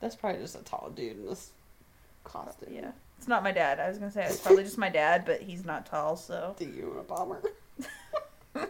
That's 0.00 0.16
probably 0.16 0.40
just 0.40 0.54
a 0.56 0.62
tall 0.64 0.90
dude 0.94 1.18
in 1.18 1.26
this 1.26 1.50
costume. 2.24 2.72
Yeah, 2.74 2.90
it's 3.18 3.28
not 3.28 3.42
my 3.42 3.52
dad. 3.52 3.78
I 3.80 3.88
was 3.88 3.98
gonna 3.98 4.10
say 4.10 4.24
it's 4.24 4.38
probably 4.40 4.64
just 4.64 4.78
my 4.78 4.88
dad, 4.88 5.24
but 5.26 5.42
he's 5.42 5.64
not 5.64 5.86
tall, 5.86 6.16
so. 6.16 6.54
The 6.58 6.66
Unabomber. 6.66 7.42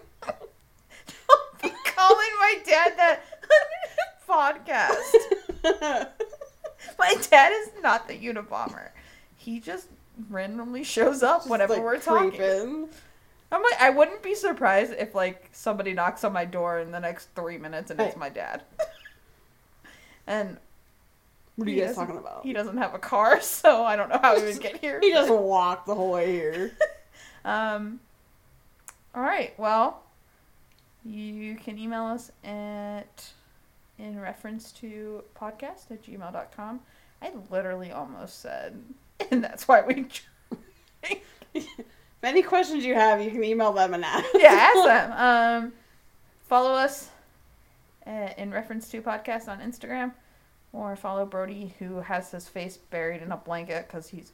Be 1.62 1.69
calling 1.85 2.29
my 2.38 2.55
dad 2.66 2.93
that 2.97 3.21
podcast. 4.29 6.09
My 6.99 7.14
dad 7.31 7.53
is 7.53 7.71
not 7.83 8.09
the 8.09 8.14
Unabomber. 8.14 8.88
He 9.37 9.61
just 9.61 9.88
randomly 10.29 10.85
shows 10.85 11.23
up 11.23 11.40
Just, 11.40 11.51
whenever 11.51 11.75
like, 11.75 11.83
we're 11.83 11.99
talking. 11.99 12.88
I'm 13.53 13.62
like, 13.62 13.81
I 13.81 13.90
wouldn't 13.90 14.23
be 14.23 14.35
surprised 14.35 14.93
if 14.99 15.14
like 15.14 15.49
somebody 15.53 15.93
knocks 15.93 16.25
on 16.25 16.33
my 16.33 16.45
door 16.45 16.79
in 16.79 16.90
the 16.93 17.01
next 17.01 17.29
three 17.35 17.59
minutes 17.59 17.90
and 17.90 18.01
it's 18.01 18.16
my 18.16 18.29
dad. 18.29 18.62
and 20.27 20.57
What 21.57 21.69
are 21.69 21.71
you 21.71 21.85
guys 21.85 21.95
talking 21.95 22.17
about? 22.17 22.45
he 22.45 22.53
doesn't 22.53 22.77
have 22.79 22.95
a 22.95 22.99
car, 22.99 23.41
so 23.43 23.85
I 23.85 23.97
don't 23.97 24.09
know 24.09 24.19
how 24.21 24.39
he 24.39 24.45
would 24.45 24.61
get 24.63 24.79
here. 24.79 24.99
He 25.03 25.11
just 25.11 25.31
walked 25.31 25.87
the 25.87 25.95
whole 25.95 26.13
way 26.13 26.33
here. 26.33 26.73
Um, 27.43 28.01
all 29.15 29.23
right. 29.23 29.59
Well, 29.59 30.03
you 31.07 31.57
can 31.57 31.79
email 31.79 32.05
us 32.05 32.31
at 32.45 33.31
in 33.99 34.21
reference 34.21 34.73
to 34.73 35.25
podcast 35.35 35.91
at 35.91 36.03
gmail.com. 36.05 36.81
I 37.23 37.31
literally 37.51 37.93
almost 37.93 38.41
said, 38.41 38.79
and 39.31 39.43
that's 39.43 39.67
why 39.67 39.81
we. 39.81 40.07
If 41.55 41.67
any 42.23 42.43
questions 42.43 42.85
you 42.85 42.95
have, 42.95 43.23
you 43.23 43.31
can 43.31 43.43
email 43.43 43.73
them 43.73 43.95
and 43.95 44.05
ask. 44.05 44.27
yeah, 44.35 44.71
ask 44.75 44.85
them. 44.87 45.13
Um, 45.65 45.73
follow 46.47 46.73
us 46.75 47.09
uh, 48.07 48.29
in 48.37 48.51
reference 48.51 48.91
to 48.91 49.01
podcast 49.01 49.49
on 49.49 49.61
Instagram, 49.61 50.13
or 50.72 50.96
follow 50.96 51.26
Brody, 51.26 51.74
who 51.78 52.00
has 52.00 52.30
his 52.30 52.48
face 52.48 52.76
buried 52.76 53.22
in 53.22 53.33
a 53.33 53.37
blanket 53.37 53.87
because 53.87 54.09
he's 54.09 54.33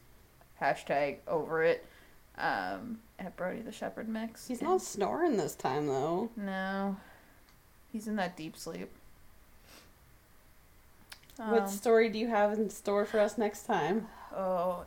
hashtag 0.61 1.17
over 1.27 1.63
it. 1.63 1.87
Um, 2.39 2.99
at 3.19 3.37
Brody 3.37 3.63
the 3.63 3.73
Shepherd 3.73 4.09
Mix. 4.09 4.47
He's 4.47 4.63
not 4.63 4.83
snoring 4.83 5.37
this 5.37 5.55
time 5.55 5.87
though. 5.87 6.31
No, 6.37 6.97
he's 7.93 8.07
in 8.07 8.17
that 8.17 8.37
deep 8.37 8.57
sleep. 8.57 8.91
what 11.37 11.63
Um, 11.63 11.69
story 11.69 12.09
do 12.09 12.19
you 12.19 12.29
have 12.29 12.53
in 12.53 12.71
store 12.71 13.07
for 13.07 13.21
us 13.21 13.39
next 13.39 13.63
time? 13.65 14.09
Oh, 14.35 14.85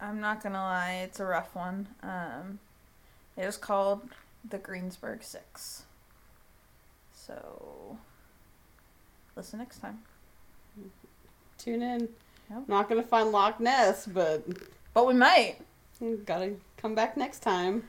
I'm 0.00 0.20
not 0.20 0.42
gonna 0.42 0.62
lie, 0.62 1.00
it's 1.04 1.20
a 1.20 1.24
rough 1.24 1.54
one. 1.54 1.88
Um, 2.02 2.60
it 3.36 3.44
is 3.44 3.56
called 3.56 4.08
the 4.48 4.58
Greensburg 4.58 5.22
Six. 5.22 5.82
So, 7.12 7.98
listen 9.34 9.58
next 9.58 9.80
time. 9.80 10.02
Tune 11.58 11.82
in. 11.82 12.08
Yep. 12.50 12.68
Not 12.68 12.88
gonna 12.88 13.02
find 13.02 13.32
Loch 13.32 13.58
Ness, 13.60 14.06
but 14.06 14.44
But 14.94 15.06
we 15.06 15.14
might. 15.14 15.56
gotta 16.24 16.54
come 16.76 16.94
back 16.94 17.16
next 17.16 17.40
time. 17.40 17.88